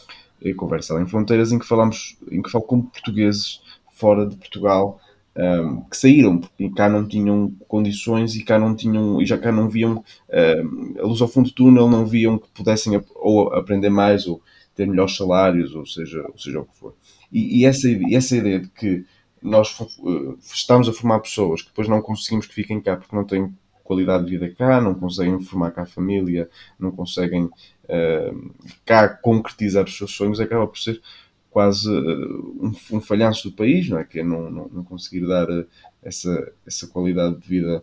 [0.40, 3.60] e Conversa Além Fronteiras, em que falamos, em que falo com portugueses
[3.92, 4.98] fora de Portugal
[5.36, 9.52] um, que saíram, porque cá não tinham condições e cá não tinham, e já cá
[9.52, 13.90] não viam um, a luz ao fundo do túnel, não viam que pudessem ou aprender
[13.90, 14.42] mais ou
[14.74, 16.94] ter melhores salários, ou seja, ou seja o que for.
[17.30, 19.04] E, e essa, essa ideia de que
[19.42, 23.24] nós uh, estamos a formar pessoas que depois não conseguimos que fiquem cá porque não
[23.24, 23.52] têm
[23.90, 28.54] qualidade de vida cá, não conseguem formar cá a família, não conseguem uh,
[28.86, 31.02] cá concretizar os seus sonhos, acaba por ser
[31.50, 34.04] quase uh, um, um, falhanço do país, não é?
[34.04, 35.66] Que é não, não, não conseguir dar uh,
[36.04, 37.82] essa, essa qualidade de vida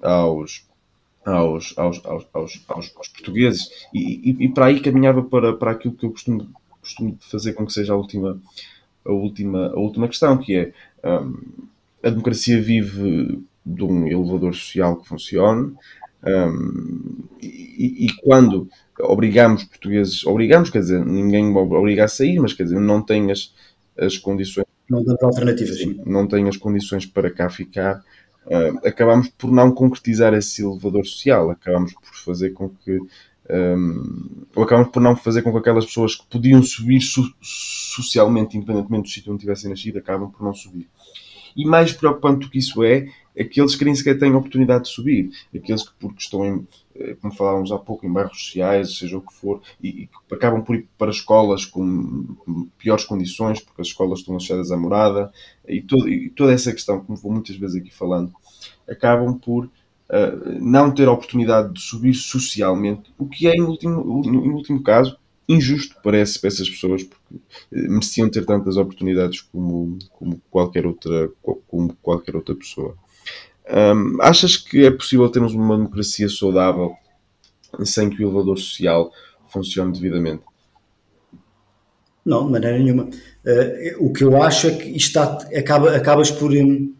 [0.00, 0.64] aos,
[1.26, 3.68] aos, aos, aos, aos, aos portugueses.
[3.92, 6.48] E, e, e, para aí caminhava para, para aquilo que eu costumo,
[6.80, 8.40] costumo fazer com que seja a última,
[9.04, 11.66] a última, a última questão, que é um,
[12.00, 13.42] a democracia vive
[13.74, 15.74] de um elevador social que funcione
[16.22, 18.68] um, e, e, quando
[19.00, 23.54] obrigamos portugueses, obrigamos, quer dizer, ninguém obriga a sair, mas quer dizer, não tem as,
[23.96, 24.66] as condições.
[24.90, 25.78] Não alternativas.
[26.04, 28.02] Não tem as condições para cá ficar.
[28.46, 32.98] Uh, acabamos por não concretizar esse elevador social, acabamos por fazer com que.
[33.50, 38.56] Um, ou acabamos por não fazer com que aquelas pessoas que podiam subir so socialmente,
[38.56, 40.88] independentemente do sítio onde tivessem nascido, acabam por não subir.
[41.56, 43.06] E mais preocupante do que isso é,
[43.38, 46.66] aqueles que nem sequer têm oportunidade de subir, aqueles que, porque estão em,
[46.96, 50.62] eh, como falávamos há pouco, em bairros sociais, seja o que for, e, e acabam
[50.62, 52.36] por ir para escolas com
[52.78, 55.32] piores condições, porque as escolas estão associadas à morada,
[55.66, 58.32] e, todo, e toda essa questão, como vou muitas vezes aqui falando,
[58.88, 59.70] acabam por uh,
[60.60, 65.16] não ter a oportunidade de subir socialmente, o que é, em último, em último caso,
[65.48, 67.36] injusto, parece, para essas pessoas, porque
[67.72, 71.30] eh, mereciam ter tantas oportunidades como, como, qualquer, outra,
[71.66, 72.94] como qualquer outra pessoa.
[73.70, 76.96] Um, achas que é possível termos uma democracia saudável
[77.84, 79.12] sem que o elevador social
[79.48, 80.42] funcione devidamente?
[82.24, 83.04] Não, de maneira nenhuma.
[83.04, 86.52] Uh, o que eu acho é que está, acaba, acabas por.
[86.52, 86.94] Um,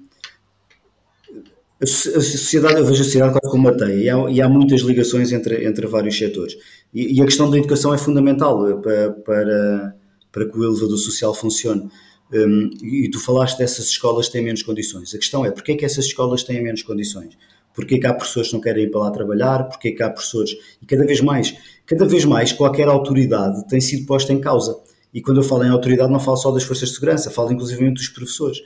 [1.80, 4.80] a, sociedade, eu vejo a sociedade quase como uma teia e há, e há muitas
[4.80, 6.54] ligações entre, entre vários setores.
[6.92, 9.94] E, e, a questão da educação é fundamental eh, para, para,
[10.32, 11.88] para que o elevador social funcione.
[12.32, 15.14] Um, e tu falaste dessas escolas que têm menos condições.
[15.14, 17.36] A questão é, porquê é que essas escolas têm menos condições?
[17.74, 19.64] Porquê que há professores que não querem ir para lá trabalhar?
[19.64, 20.50] Porquê que há professores...
[20.82, 21.54] E cada vez mais,
[21.86, 24.76] cada vez mais, qualquer autoridade tem sido posta em causa.
[25.14, 27.90] E quando eu falo em autoridade, não falo só das forças de segurança, falo inclusive
[27.90, 28.58] dos professores.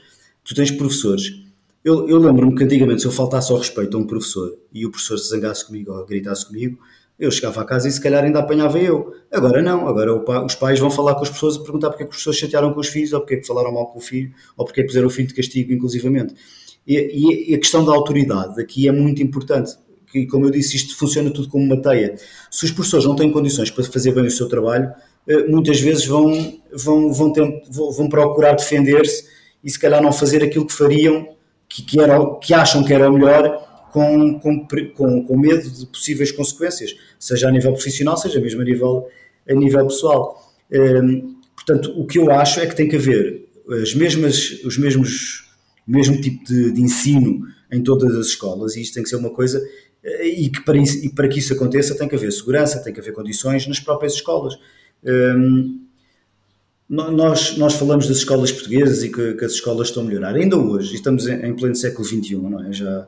[0.43, 1.41] Tu tens professores...
[1.85, 4.89] Eu, eu lembro-me que antigamente, se eu faltasse ao respeito a um professor e o
[4.89, 6.79] professor se zangasse comigo ou gritasse comigo,
[7.25, 9.13] eu chegava a casa e se calhar ainda apanhava eu.
[9.31, 10.13] Agora não, agora
[10.45, 12.73] os pais vão falar com as pessoas e perguntar porque é que os pessoas chatearam
[12.73, 14.83] com os filhos, ou porque é que falaram mal com o filho, ou porque é
[14.83, 16.35] que puseram o filho de castigo, inclusivamente.
[16.85, 19.71] E, e a questão da autoridade aqui é muito importante.
[20.11, 22.15] Que, como eu disse, isto funciona tudo como uma teia.
[22.51, 24.93] Se os professores não têm condições para fazer bem o seu trabalho,
[25.27, 29.25] eh, muitas vezes vão, vão, vão, ter, vão procurar defender-se
[29.63, 31.27] e se calhar não fazer aquilo que fariam,
[31.67, 33.62] que, que, era, que acham que era o melhor,
[33.93, 39.07] com, com, com, medo de possíveis consequências, seja a nível profissional, seja mesmo a nível,
[39.47, 40.51] a nível pessoal.
[40.71, 43.47] Um, portanto, o que eu acho é que tem que haver
[43.81, 45.47] as mesmas, os mesmos,
[45.87, 49.17] o mesmo tipo de, de ensino em todas as escolas, e isto tem que ser
[49.17, 49.63] uma coisa
[50.03, 52.91] eh, e que para isso, e para que isso aconteça tem que haver segurança, tem
[52.91, 54.55] que haver condições nas próprias escolas.
[55.03, 55.83] Um,
[56.89, 60.35] nós, nós falamos das escolas portuguesas e que, que, as escolas estão a melhorar.
[60.35, 62.73] Ainda hoje, estamos em, em pleno século XXI, não é?
[62.73, 63.07] Já,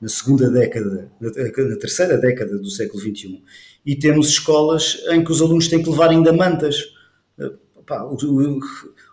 [0.00, 3.42] na segunda década, na, terceira década do século XXI,
[3.84, 6.76] e temos escolas em que os alunos têm que levar ainda mantas,
[7.38, 7.50] eh,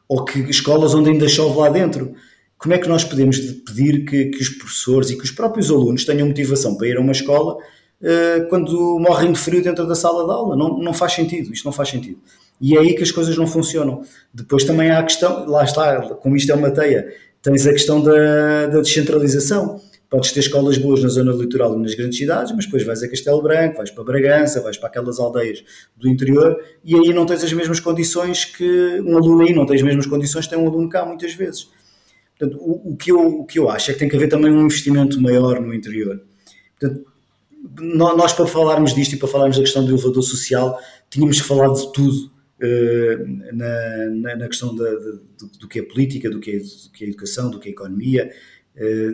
[0.08, 2.14] ou que escolas onde ainda chove lá dentro.
[2.58, 6.06] Como é que nós podemos pedir que, que os professores e que os próprios alunos
[6.06, 10.24] tenham motivação para ir a uma escola uh, quando morrem de frio dentro da sala
[10.24, 10.56] de aula?
[10.56, 12.20] Não, não faz sentido, isto não faz sentido.
[12.62, 14.04] E é aí que as coisas não funcionam.
[14.34, 18.02] Depois também há a questão, lá está, como isto é uma teia, tens a questão
[18.02, 19.82] da, da descentralização
[20.14, 23.10] podes ter escolas boas na zona litoral e nas grandes cidades, mas depois vais a
[23.10, 25.64] Castelo Branco, vais para Bragança, vais para aquelas aldeias
[25.98, 29.76] do interior e aí não tens as mesmas condições que um aluno aí não tem
[29.76, 31.68] as mesmas condições que tem um aluno cá muitas vezes.
[32.38, 34.52] Portanto, o, o, que eu, o que eu acho é que tem que haver também
[34.52, 36.22] um investimento maior no interior.
[36.80, 37.08] Portanto,
[37.82, 41.74] nós para falarmos disto e para falarmos da questão do elevador social, tínhamos que falar
[41.74, 45.22] de tudo uh, na, na, na, questão da, do,
[45.60, 48.32] do, que é política, do que é, do que é educação, do que é economia,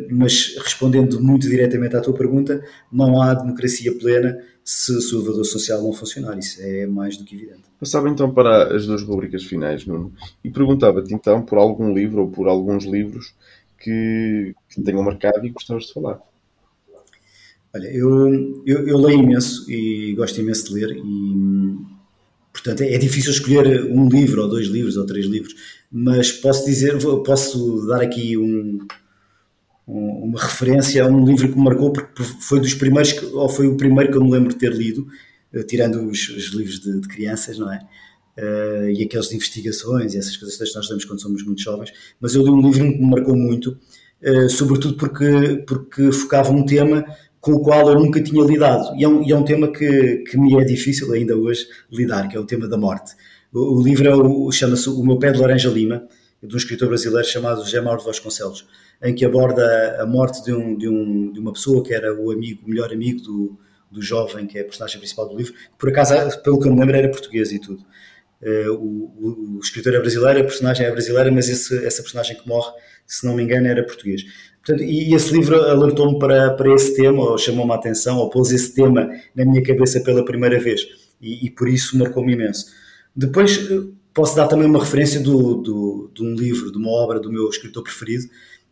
[0.09, 5.81] Mas respondendo muito diretamente à tua pergunta, não há democracia plena se o elevador social
[5.81, 6.37] não funcionar.
[6.37, 7.63] Isso é mais do que evidente.
[7.79, 12.29] Passava então para as duas rubricas finais, Nuno, e perguntava-te então por algum livro ou
[12.29, 13.33] por alguns livros
[13.79, 16.19] que, que tenham marcado e gostavas de falar.
[17.73, 21.77] Olha, eu, eu, eu, leio imenso e gosto imenso de ler e,
[22.51, 25.55] portanto, é, é difícil escolher um livro ou dois livros ou três livros,
[25.91, 28.79] mas posso dizer, posso dar aqui um,
[29.89, 33.75] uma referência a um livro que me marcou porque foi dos primeiros, ou foi o
[33.75, 35.07] primeiro que eu me lembro de ter lido,
[35.51, 37.79] eh, tirando os, os livros de, de, crianças, não é?
[38.37, 41.91] Uh, e aqueles de investigações e essas coisas que nós lemos quando somos muito jovens,
[42.21, 43.77] mas eu li um livro que me marcou muito,
[44.21, 47.03] uh, sobretudo porque, porque focava um tema
[47.41, 50.17] com o qual eu nunca tinha lidado, e é um, e é um tema que,
[50.19, 53.13] que me é difícil ainda hoje lidar, que é o tema da morte.
[53.51, 56.07] O, o livro é chama-se O Meu Pé de Laranja Lima,
[56.41, 58.65] de um escritor brasileiro chamado José Mauro Vasconcelos
[59.01, 62.31] em que aborda a morte de, um, de, um, de uma pessoa que era o
[62.31, 63.59] amigo, o melhor amigo do,
[63.89, 66.73] do jovem, que é a personagem principal do livro, que por acaso, pelo que eu
[66.73, 67.83] me lembro, era português e tudo.
[68.41, 72.47] Uh, o, o, escritor é brasileiro, a personagem é brasileira, mas esse, essa personagem que
[72.47, 72.71] morre,
[73.05, 74.23] se não me engano, era português.
[74.65, 78.51] Portanto, e esse livro alertou-me para, para esse tema, ou chamou-me a atenção, ou pôs
[78.51, 80.81] esse tema na minha cabeça pela primeira vez,
[81.21, 82.67] e, e por isso marcou-me imenso.
[83.15, 83.81] Depois, eh,
[84.13, 87.47] posso dar também uma referência do, do, de um livro, de uma obra do meu
[87.49, 88.25] escritor preferido,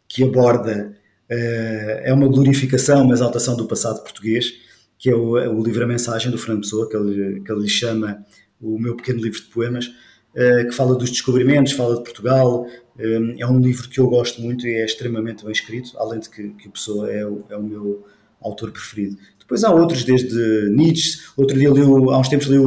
[0.08, 0.96] que aborda,
[1.30, 4.54] uh, é uma glorificação, uma exaltação do passado português,
[4.98, 8.26] que é o, o livro A Mensagem do Fernando Pessoa, que ele, que ele chama
[8.60, 12.68] o meu pequeno livro de poemas, uh, que fala dos descobrimentos, fala de Portugal.
[13.00, 16.30] Um, é um livro que eu gosto muito e é extremamente bem escrito, além de
[16.30, 18.06] que, que Pessoa é o, é o meu
[18.42, 19.18] autor preferido.
[19.40, 22.58] Depois há outros, desde Nietzsche, outro dia li, há uns tempos li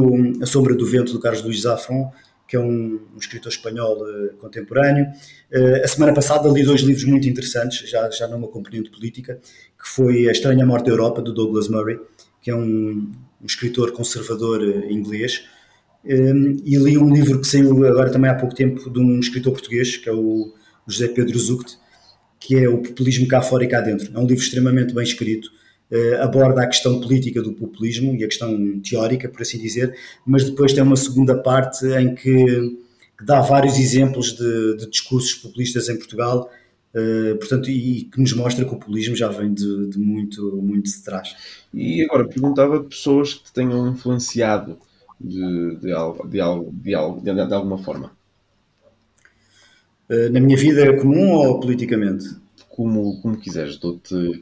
[0.41, 2.11] A Sombra do Vento, do Carlos Luís Zafron,
[2.51, 5.05] que é um, um escritor espanhol uh, contemporâneo.
[5.49, 9.39] Uh, a semana passada li dois livros muito interessantes, já, já numa componente política,
[9.81, 11.97] que foi A Estranha Morte da Europa, do Douglas Murray,
[12.41, 13.09] que é um,
[13.41, 15.45] um escritor conservador uh, inglês.
[16.03, 19.53] Um, e li um livro que saiu agora também há pouco tempo de um escritor
[19.53, 20.53] português, que é o
[20.85, 21.77] José Pedro Zuct,
[22.37, 24.11] que é O Populismo Cá Fora e Cá Dentro.
[24.13, 25.49] É um livro extremamente bem escrito,
[26.21, 29.93] aborda a questão política do populismo e a questão teórica, por assim dizer,
[30.25, 32.77] mas depois tem uma segunda parte em que,
[33.23, 36.49] dá vários exemplos de, de, discursos populistas em Portugal,
[36.93, 40.89] uh, portanto, e, que nos mostra que o populismo já vem de, de muito, muito
[40.89, 41.35] de trás.
[41.73, 44.77] E agora, perguntava pessoas que te tenham influenciado
[45.19, 48.11] de, de, algo, de, algo, de, algo, de, de alguma forma.
[50.09, 52.25] Uh, na minha vida comum ou politicamente?
[52.69, 54.37] Como, como quiseres, dou-te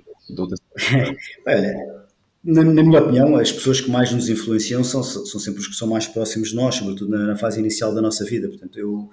[1.48, 2.00] Olha,
[2.44, 5.76] na, na, minha opinião, as pessoas que mais nos influenciam são, são sempre os que
[5.76, 8.48] são mais próximos de nós, sobretudo na, na, fase inicial da nossa vida.
[8.48, 9.10] Portanto, eu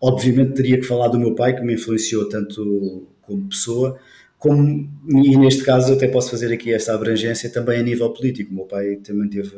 [0.00, 3.98] obviamente teria que falar do meu pai, que me influenciou tanto como pessoa,
[4.38, 8.50] como, e neste caso até posso fazer aqui esta abrangência também a nível político.
[8.50, 9.54] O meu pai também teve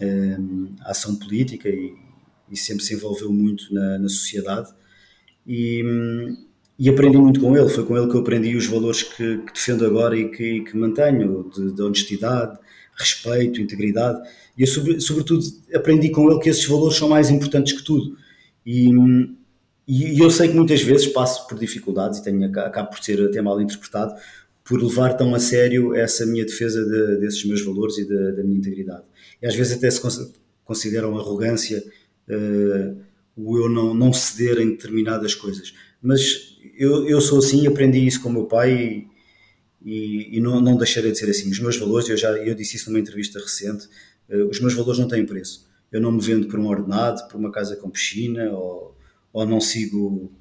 [0.00, 1.94] um, ação política e,
[2.50, 4.68] e, sempre se envolveu muito na, na sociedade.
[5.46, 6.36] E, hum,
[6.78, 7.68] e aprendi muito com ele.
[7.68, 10.76] Foi com ele que eu aprendi os valores que, que defendo agora e que, que
[10.76, 12.58] mantenho, de, de, honestidade,
[12.96, 14.20] respeito, integridade.
[14.56, 15.44] E eu, sobre, sobretudo,
[15.74, 18.16] aprendi com ele que esses valores são mais importantes que tudo.
[18.66, 18.90] E,
[19.86, 23.40] e eu sei que muitas vezes passo por dificuldades e tenho, acabo por ser até
[23.40, 24.14] mal interpretado
[24.64, 28.42] por levar tão a sério essa minha defesa de, desses meus valores e de, da
[28.42, 29.02] minha integridade.
[29.42, 30.00] E às vezes até se
[30.64, 31.84] consideram arrogância
[32.30, 32.96] uh,
[33.36, 35.74] o eu não, não ceder em determinadas coisas.
[36.00, 39.06] Mas eu, eu sou assim, aprendi isso com o meu pai
[39.84, 41.50] e, e, não, não deixarei de ser assim.
[41.50, 43.86] Os meus valores, eu já eu disse isso numa entrevista recente,
[44.30, 45.68] uh, os meus valores não têm preço.
[45.92, 48.96] Eu não me vendo por um ordenado, por uma casa com piscina, ou,
[49.32, 50.32] ou não sigo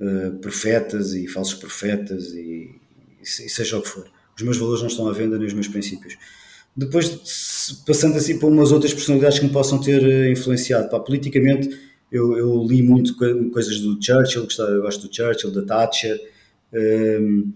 [0.00, 2.74] uh, profetas e falsos profetas e,
[3.22, 4.10] e, seja o que for.
[4.36, 6.16] Os meus valores não estão à venda nem os meus princípios.
[6.76, 7.08] Depois,
[7.86, 11.68] passando assim para umas outras personalidades que me possam ter eh, influenciado, pá, politicamente
[12.10, 16.18] eu, eu li muito coisas do Churchill, eu gosto do Churchill, da Thatcher.
[16.72, 17.52] Um,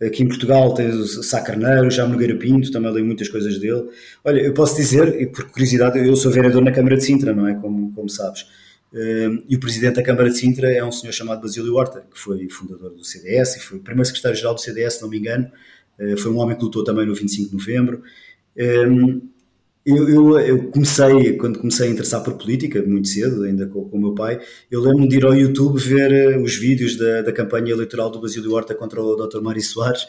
[0.00, 3.88] aqui em Portugal tem o Sá Carneiro, já Nogueira Pinto, também li muitas coisas dele.
[4.24, 7.46] Olha, eu posso dizer, e por curiosidade, eu sou vereador na Câmara de Sintra, não
[7.46, 7.54] é?
[7.54, 8.46] Como, como sabes.
[8.92, 12.18] Um, e o presidente da Câmara de Sintra é um senhor chamado Basílio Horta, que
[12.18, 15.50] foi fundador do CDS e foi o primeiro secretário-geral do CDS, se não me engano.
[15.98, 18.02] Uh, foi um homem que lutou também no 25 de novembro.
[18.56, 19.20] Um,
[19.90, 23.96] eu, eu, eu, comecei, quando comecei a interessar por política, muito cedo, ainda com, com
[23.96, 27.32] o meu pai, eu lembro-me de ir ao YouTube ver uh, os vídeos da, da
[27.32, 29.40] campanha eleitoral do Basílio Horta contra o Dr.
[29.40, 30.04] Mário Soares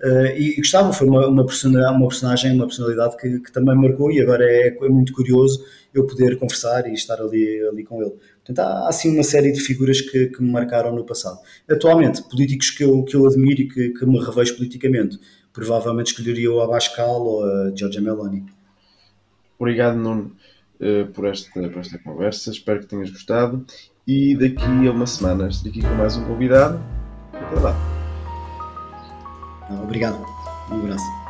[0.00, 4.10] uh, e, gostava, foi uma, uma, personagem, uma personagem, uma personalidade que, que também marcou
[4.10, 8.14] e agora é, é, muito curioso eu poder conversar e estar ali, ali com ele.
[8.44, 11.38] Portanto, há assim uma série de figuras que, que me marcaram no passado.
[11.70, 15.18] Atualmente, políticos que eu, que eu admiro e que, que me revejo politicamente,
[15.52, 18.44] provavelmente escolheria o Abascal ou a Giorgia Meloni.
[19.64, 20.30] Obrigado, Nuno,
[20.78, 22.50] eh, por esta, por esta conversa.
[22.50, 23.64] Espero que tenhas gostado.
[24.06, 26.78] E daqui a umas semanas, daqui com mais um convidado.
[27.32, 27.74] Até lá.
[29.82, 30.22] Obrigado.
[30.70, 31.23] Um abraço.